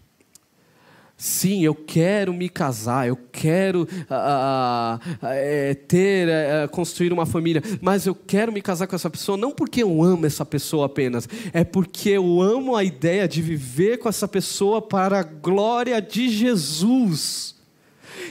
Sim, 1.17 1.63
eu 1.63 1.73
quero 1.73 2.34
me 2.34 2.49
casar, 2.49 3.08
eu 3.08 3.15
quero 3.15 3.84
uh, 3.84 4.95
uh, 4.97 5.75
ter, 5.88 6.27
uh, 6.27 6.69
construir 6.69 7.13
uma 7.13 7.25
família, 7.25 7.63
mas 7.81 8.05
eu 8.05 8.13
quero 8.13 8.51
me 8.51 8.62
casar 8.62 8.86
com 8.86 8.97
essa 8.97 9.10
pessoa 9.10 9.38
não 9.38 9.51
porque 9.51 9.81
eu 9.81 10.03
amo 10.03 10.25
essa 10.25 10.45
pessoa 10.45 10.88
apenas, 10.88 11.27
é 11.53 11.63
porque 11.63 12.10
eu 12.10 12.41
amo 12.41 12.75
a 12.75 12.84
ideia 12.84 13.29
de 13.29 13.41
viver 13.41 13.97
com 13.99 14.10
essa 14.10 14.27
pessoa 14.27 14.81
para 14.81 15.21
a 15.21 15.23
glória 15.23 16.01
de 16.01 16.27
Jesus. 16.27 17.55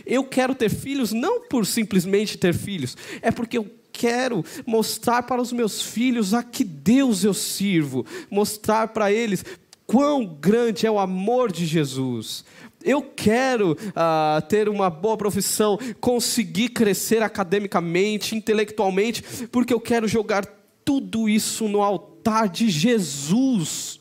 Eu 0.04 0.22
quero 0.24 0.54
ter 0.54 0.68
filhos 0.68 1.10
não 1.10 1.48
por 1.48 1.64
simplesmente 1.64 2.36
ter 2.36 2.52
filhos, 2.52 2.98
é 3.22 3.30
porque 3.30 3.56
eu 3.56 3.70
quero 3.94 4.44
mostrar 4.66 5.22
para 5.22 5.40
os 5.40 5.52
meus 5.52 5.80
filhos 5.80 6.34
a 6.34 6.42
que 6.42 6.64
Deus 6.64 7.22
eu 7.22 7.32
sirvo, 7.32 8.04
mostrar 8.28 8.88
para 8.88 9.12
eles 9.12 9.44
quão 9.86 10.26
grande 10.26 10.84
é 10.86 10.90
o 10.90 10.98
amor 10.98 11.52
de 11.52 11.64
Jesus. 11.64 12.44
Eu 12.82 13.00
quero 13.00 13.72
uh, 13.72 14.42
ter 14.48 14.68
uma 14.68 14.90
boa 14.90 15.16
profissão, 15.16 15.78
conseguir 16.00 16.70
crescer 16.70 17.22
academicamente, 17.22 18.36
intelectualmente, 18.36 19.22
porque 19.50 19.72
eu 19.72 19.80
quero 19.80 20.06
jogar 20.06 20.44
tudo 20.84 21.28
isso 21.28 21.66
no 21.68 21.80
altar 21.80 22.48
de 22.48 22.68
Jesus. 22.68 23.93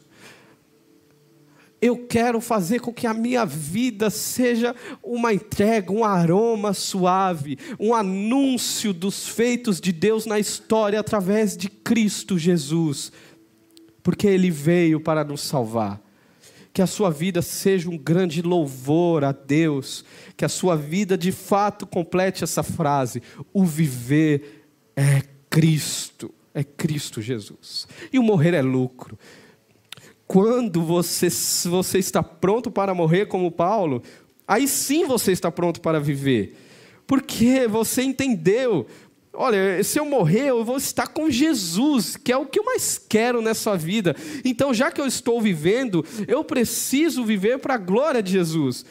Eu 1.84 1.98
quero 1.98 2.39
fazer 2.39 2.80
com 2.80 2.93
que 2.93 3.06
a 3.06 3.13
minha 3.13 3.46
vida 3.46 4.10
seja 4.10 4.74
uma 5.04 5.34
entrega, 5.34 5.91
um 5.91 6.06
aroma 6.06 6.72
suave, 6.74 7.60
um 7.78 7.93
anúncio 7.93 8.93
dos 8.93 9.28
feitos 9.28 9.82
de 9.82 9.91
Deus 9.91 10.26
na 10.26 10.39
história 10.39 10.98
através 10.98 11.58
de 11.58 11.67
Cristo 11.67 12.39
Jesus, 12.39 13.12
porque 14.02 14.26
Ele 14.28 14.50
veio 14.50 15.02
para 15.02 15.26
nos 15.26 15.41
salvar. 15.41 16.02
Que 16.72 16.82
a 16.82 16.88
sua 16.88 17.12
vida 17.12 17.41
seja 17.41 17.89
um 17.89 17.98
grande 17.98 18.41
louvor 18.41 19.26
a 19.26 19.34
Deus, 19.34 20.06
que 20.38 20.46
a 20.46 20.50
sua 20.50 20.78
vida 20.78 21.17
de 21.17 21.34
fato 21.34 21.86
complete 21.86 22.46
essa 22.46 22.63
frase: 22.63 23.22
o 23.54 23.65
viver 23.65 24.69
é 24.96 25.22
Cristo, 25.50 26.34
é 26.54 26.63
Cristo 26.63 27.22
Jesus, 27.22 27.89
e 28.10 28.17
o 28.17 28.24
morrer 28.24 28.54
é 28.54 28.62
lucro. 28.62 29.19
Quando 30.27 30.81
você, 30.81 31.27
você 31.69 31.99
está 31.99 32.23
pronto 32.23 32.71
para 32.71 32.93
morrer, 32.93 33.27
como 33.27 33.51
Paulo, 33.51 34.01
aí 34.47 34.67
sim 34.67 35.05
você 35.05 35.31
está 35.31 35.51
pronto 35.51 35.81
para 35.81 35.99
viver. 35.99 36.57
Porque 37.05 37.67
você 37.67 38.01
entendeu. 38.03 38.88
Olha, 39.33 39.83
se 39.83 39.99
eu 39.99 40.05
morrer, 40.05 40.49
eu 40.49 40.63
vou 40.63 40.77
estar 40.77 41.07
com 41.07 41.29
Jesus, 41.29 42.15
que 42.15 42.31
é 42.31 42.38
o 42.38 42.45
que 42.45 42.59
eu 42.59 42.65
mais 42.65 42.97
quero 42.97 43.41
nessa 43.41 43.75
vida. 43.75 44.15
Então, 44.45 44.73
já 44.73 44.91
que 44.91 45.01
eu 45.01 45.07
estou 45.07 45.41
vivendo, 45.41 46.05
eu 46.27 46.43
preciso 46.43 47.25
viver 47.25 47.57
para 47.57 47.73
a 47.73 47.79
glória 47.79 48.21
de 48.21 48.31
Jesus. 48.31 48.86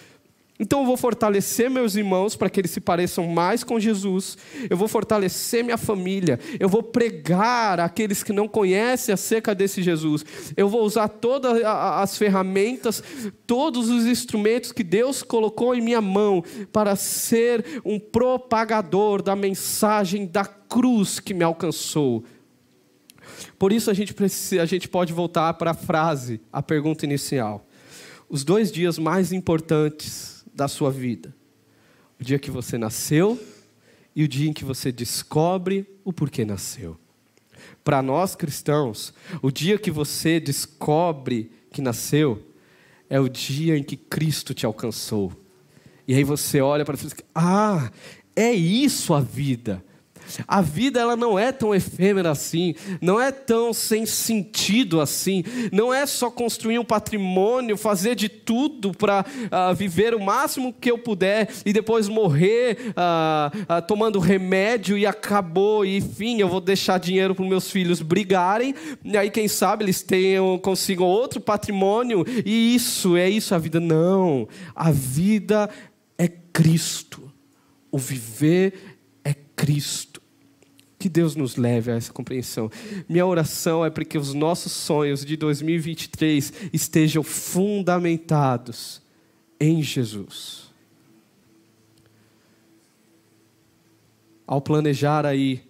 Então 0.60 0.80
eu 0.80 0.86
vou 0.86 0.96
fortalecer 0.96 1.68
meus 1.68 1.96
irmãos 1.96 2.36
para 2.36 2.48
que 2.48 2.60
eles 2.60 2.70
se 2.70 2.80
pareçam 2.80 3.26
mais 3.26 3.64
com 3.64 3.80
Jesus. 3.80 4.36
Eu 4.68 4.76
vou 4.76 4.86
fortalecer 4.86 5.64
minha 5.64 5.78
família. 5.78 6.38
Eu 6.60 6.68
vou 6.68 6.82
pregar 6.82 7.80
àqueles 7.80 8.22
que 8.22 8.32
não 8.32 8.46
conhecem 8.46 9.12
acerca 9.12 9.54
desse 9.54 9.82
Jesus. 9.82 10.24
Eu 10.56 10.68
vou 10.68 10.82
usar 10.82 11.08
todas 11.08 11.62
as 11.64 12.16
ferramentas, 12.16 13.02
todos 13.46 13.88
os 13.88 14.06
instrumentos 14.06 14.72
que 14.72 14.84
Deus 14.84 15.22
colocou 15.22 15.74
em 15.74 15.80
minha 15.80 16.00
mão 16.00 16.44
para 16.70 16.94
ser 16.96 17.82
um 17.84 17.98
propagador 17.98 19.22
da 19.22 19.34
mensagem 19.34 20.26
da 20.26 20.44
cruz 20.44 21.18
que 21.18 21.34
me 21.34 21.42
alcançou. 21.42 22.22
Por 23.58 23.72
isso 23.72 23.90
a 23.90 23.94
gente, 23.94 24.14
precisa, 24.14 24.62
a 24.62 24.66
gente 24.66 24.88
pode 24.88 25.12
voltar 25.12 25.54
para 25.54 25.72
a 25.72 25.74
frase, 25.74 26.40
a 26.52 26.62
pergunta 26.62 27.04
inicial. 27.04 27.66
Os 28.28 28.44
dois 28.44 28.70
dias 28.70 28.98
mais 28.98 29.32
importantes 29.32 30.31
da 30.54 30.68
sua 30.68 30.90
vida. 30.90 31.34
O 32.20 32.24
dia 32.24 32.38
que 32.38 32.50
você 32.50 32.78
nasceu 32.78 33.40
e 34.14 34.22
o 34.22 34.28
dia 34.28 34.48
em 34.48 34.52
que 34.52 34.64
você 34.64 34.92
descobre 34.92 35.86
o 36.04 36.12
porquê 36.12 36.44
nasceu. 36.44 36.96
Para 37.82 38.02
nós 38.02 38.34
cristãos, 38.34 39.12
o 39.40 39.50
dia 39.50 39.78
que 39.78 39.90
você 39.90 40.38
descobre 40.38 41.50
que 41.72 41.80
nasceu 41.80 42.42
é 43.08 43.18
o 43.18 43.28
dia 43.28 43.76
em 43.76 43.82
que 43.82 43.96
Cristo 43.96 44.54
te 44.54 44.64
alcançou. 44.64 45.32
E 46.06 46.14
aí 46.14 46.24
você 46.24 46.60
olha 46.60 46.84
para 46.84 46.96
frente, 46.96 47.16
ah, 47.34 47.90
é 48.34 48.52
isso 48.52 49.14
a 49.14 49.20
vida. 49.20 49.84
A 50.46 50.60
vida 50.60 51.00
ela 51.00 51.16
não 51.16 51.38
é 51.38 51.52
tão 51.52 51.74
efêmera 51.74 52.30
assim, 52.30 52.74
não 53.00 53.20
é 53.20 53.30
tão 53.30 53.72
sem 53.72 54.06
sentido 54.06 55.00
assim, 55.00 55.44
não 55.72 55.92
é 55.92 56.06
só 56.06 56.30
construir 56.30 56.78
um 56.78 56.84
patrimônio, 56.84 57.76
fazer 57.76 58.14
de 58.14 58.28
tudo 58.28 58.92
para 58.92 59.20
uh, 59.20 59.48
ah, 59.50 59.72
viver 59.72 60.14
o 60.14 60.20
máximo 60.20 60.72
que 60.72 60.90
eu 60.90 60.98
puder 60.98 61.48
e 61.64 61.72
depois 61.72 62.08
morrer 62.08 62.78
uh, 62.90 63.56
uh, 63.58 63.86
tomando 63.86 64.18
remédio 64.18 64.96
e 64.96 65.06
acabou, 65.06 65.84
e 65.84 65.96
enfim, 65.96 66.40
eu 66.40 66.48
vou 66.48 66.60
deixar 66.60 66.98
dinheiro 66.98 67.34
para 67.34 67.44
meus 67.44 67.70
filhos 67.70 68.00
brigarem, 68.00 68.74
e 69.04 69.16
aí 69.16 69.30
quem 69.30 69.48
sabe 69.48 69.84
eles 69.84 70.02
tenham, 70.02 70.58
consigam 70.58 71.06
outro 71.06 71.40
patrimônio, 71.40 72.24
e 72.44 72.74
isso, 72.74 73.16
é 73.16 73.28
isso 73.28 73.54
a 73.54 73.58
vida. 73.58 73.80
Não, 73.80 74.48
a 74.74 74.90
vida 74.90 75.68
é 76.18 76.28
Cristo, 76.28 77.32
o 77.90 77.98
viver 77.98 78.96
é 79.24 79.34
Cristo. 79.56 80.11
Que 81.02 81.08
Deus 81.08 81.34
nos 81.34 81.56
leve 81.56 81.90
a 81.90 81.96
essa 81.96 82.12
compreensão. 82.12 82.70
Minha 83.08 83.26
oração 83.26 83.84
é 83.84 83.90
para 83.90 84.04
que 84.04 84.16
os 84.16 84.32
nossos 84.32 84.70
sonhos 84.70 85.24
de 85.24 85.36
2023 85.36 86.52
estejam 86.72 87.24
fundamentados 87.24 89.02
em 89.58 89.82
Jesus. 89.82 90.72
Ao 94.46 94.60
planejar 94.60 95.26
aí 95.26 95.64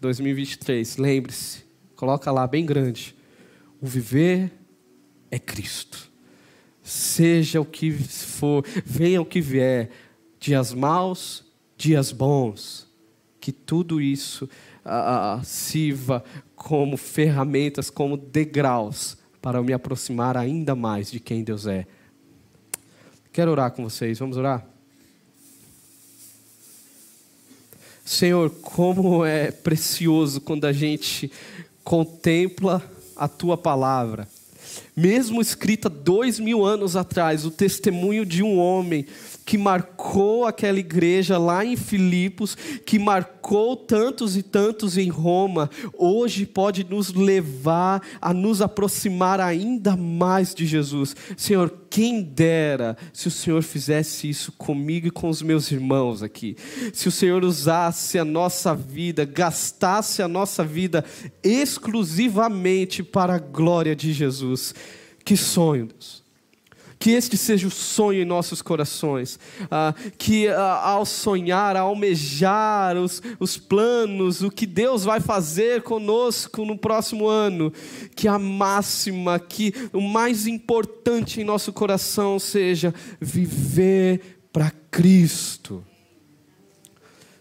2023, 0.00 0.96
lembre-se, 0.96 1.64
coloca 1.94 2.32
lá 2.32 2.46
bem 2.46 2.64
grande: 2.64 3.14
o 3.78 3.86
viver 3.86 4.50
é 5.30 5.38
Cristo. 5.38 6.10
Seja 6.82 7.60
o 7.60 7.66
que 7.66 7.90
for, 7.92 8.64
venha 8.86 9.20
o 9.20 9.26
que 9.26 9.42
vier, 9.42 9.90
dias 10.40 10.72
maus, 10.72 11.44
dias 11.76 12.10
bons 12.10 12.90
que 13.42 13.50
tudo 13.50 14.00
isso 14.00 14.48
ah, 14.84 15.40
sirva 15.42 16.22
como 16.54 16.96
ferramentas, 16.96 17.90
como 17.90 18.16
degraus 18.16 19.18
para 19.42 19.60
me 19.60 19.72
aproximar 19.72 20.36
ainda 20.36 20.76
mais 20.76 21.10
de 21.10 21.18
quem 21.18 21.42
Deus 21.42 21.66
é. 21.66 21.84
Quero 23.32 23.50
orar 23.50 23.72
com 23.72 23.82
vocês, 23.82 24.20
vamos 24.20 24.36
orar? 24.36 24.64
Senhor, 28.04 28.48
como 28.62 29.24
é 29.24 29.50
precioso 29.50 30.40
quando 30.40 30.64
a 30.64 30.72
gente 30.72 31.28
contempla 31.82 32.80
a 33.16 33.26
tua 33.26 33.58
palavra, 33.58 34.28
mesmo 34.94 35.40
escrita 35.40 35.88
dois 35.88 36.38
mil 36.38 36.64
anos 36.64 36.94
atrás, 36.94 37.44
o 37.44 37.50
testemunho 37.50 38.24
de 38.24 38.40
um 38.40 38.56
homem 38.56 39.04
que 39.44 39.58
marcou 39.58 40.46
aquela 40.46 40.78
igreja 40.78 41.38
lá 41.38 41.64
em 41.64 41.76
Filipos, 41.76 42.54
que 42.86 42.98
marcou 42.98 43.76
tantos 43.76 44.36
e 44.36 44.42
tantos 44.42 44.96
em 44.96 45.08
Roma, 45.08 45.68
hoje 45.94 46.46
pode 46.46 46.84
nos 46.84 47.12
levar 47.12 48.02
a 48.20 48.32
nos 48.32 48.62
aproximar 48.62 49.40
ainda 49.40 49.96
mais 49.96 50.54
de 50.54 50.66
Jesus. 50.66 51.14
Senhor, 51.36 51.72
quem 51.90 52.22
dera 52.22 52.96
se 53.12 53.28
o 53.28 53.30
Senhor 53.30 53.62
fizesse 53.62 54.28
isso 54.28 54.52
comigo 54.52 55.08
e 55.08 55.10
com 55.10 55.28
os 55.28 55.42
meus 55.42 55.70
irmãos 55.70 56.22
aqui. 56.22 56.56
Se 56.92 57.08
o 57.08 57.12
Senhor 57.12 57.44
usasse 57.44 58.18
a 58.18 58.24
nossa 58.24 58.74
vida, 58.74 59.24
gastasse 59.24 60.22
a 60.22 60.28
nossa 60.28 60.64
vida 60.64 61.04
exclusivamente 61.42 63.02
para 63.02 63.34
a 63.34 63.38
glória 63.38 63.94
de 63.94 64.12
Jesus. 64.12 64.74
Que 65.24 65.36
sonho, 65.36 65.86
Deus 65.86 66.21
que 67.02 67.10
este 67.10 67.36
seja 67.36 67.66
o 67.66 67.70
sonho 67.70 68.22
em 68.22 68.24
nossos 68.24 68.62
corações. 68.62 69.36
Ah, 69.68 69.92
que 70.16 70.46
ah, 70.46 70.80
ao 70.84 71.04
sonhar, 71.04 71.76
ao 71.76 71.88
almejar 71.88 72.96
os, 72.96 73.20
os 73.40 73.58
planos, 73.58 74.40
o 74.40 74.48
que 74.48 74.64
Deus 74.64 75.02
vai 75.02 75.18
fazer 75.18 75.82
conosco 75.82 76.64
no 76.64 76.78
próximo 76.78 77.26
ano, 77.26 77.72
que 78.14 78.28
a 78.28 78.38
máxima, 78.38 79.40
que 79.40 79.74
o 79.92 80.00
mais 80.00 80.46
importante 80.46 81.40
em 81.40 81.44
nosso 81.44 81.72
coração 81.72 82.38
seja 82.38 82.94
viver 83.20 84.44
para 84.52 84.70
Cristo. 84.88 85.84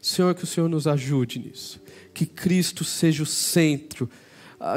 Senhor, 0.01 0.33
que 0.33 0.43
o 0.43 0.47
Senhor 0.47 0.67
nos 0.67 0.87
ajude 0.87 1.37
nisso. 1.37 1.79
Que 2.15 2.25
Cristo 2.25 2.83
seja 2.83 3.21
o 3.21 3.27
centro 3.27 4.09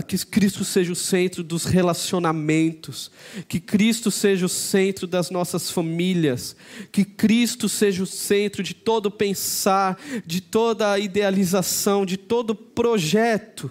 que 0.07 0.17
Cristo 0.25 0.65
seja 0.65 0.93
o 0.93 0.97
centro 0.97 1.43
dos 1.43 1.67
relacionamentos, 1.67 3.11
que 3.47 3.61
Cristo 3.61 4.11
seja 4.11 4.47
o 4.47 4.49
centro 4.49 5.07
das 5.07 5.31
nossas 5.31 5.71
famílias, 5.71 6.57
que 6.91 7.05
Cristo 7.05 7.69
seja 7.69 8.03
o 8.03 8.07
centro 8.07 8.63
de 8.63 8.73
todo 8.73 9.11
pensar, 9.11 9.99
de 10.25 10.41
toda 10.41 10.99
idealização, 10.99 12.07
de 12.07 12.17
todo 12.17 12.55
projeto. 12.55 13.71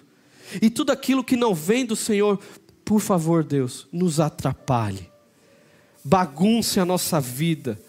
E 0.62 0.70
tudo 0.70 0.92
aquilo 0.92 1.24
que 1.24 1.36
não 1.36 1.56
vem 1.56 1.84
do 1.84 1.96
Senhor, 1.96 2.40
por 2.86 3.00
favor, 3.00 3.44
Deus, 3.44 3.88
nos 3.92 4.20
atrapalhe. 4.20 5.10
Bagunce 6.04 6.80
a 6.80 6.86
nossa 6.86 7.20
vida. 7.20 7.80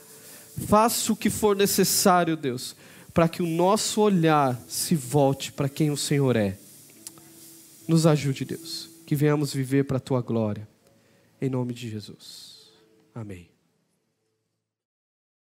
Faça 0.67 1.13
o 1.13 1.17
que 1.17 1.29
for 1.29 1.55
necessário, 1.55 2.37
Deus, 2.37 2.75
para 3.13 3.29
que 3.29 3.43
o 3.43 3.47
nosso 3.47 4.01
olhar 4.01 4.59
se 4.67 4.95
volte 4.95 5.53
para 5.53 5.69
quem 5.69 5.91
o 5.91 5.97
Senhor 5.97 6.37
é. 6.37 6.64
Nos 7.87 8.07
ajude, 8.07 8.45
Deus, 8.45 8.89
que 9.07 9.15
venhamos 9.15 9.53
viver 9.53 9.85
para 9.85 9.99
a 9.99 10.01
tua 10.01 10.21
glória. 10.23 10.67
Em 11.41 11.51
nome 11.51 11.75
de 11.75 11.91
Jesus. 11.91 12.73
Amém. 13.15 13.54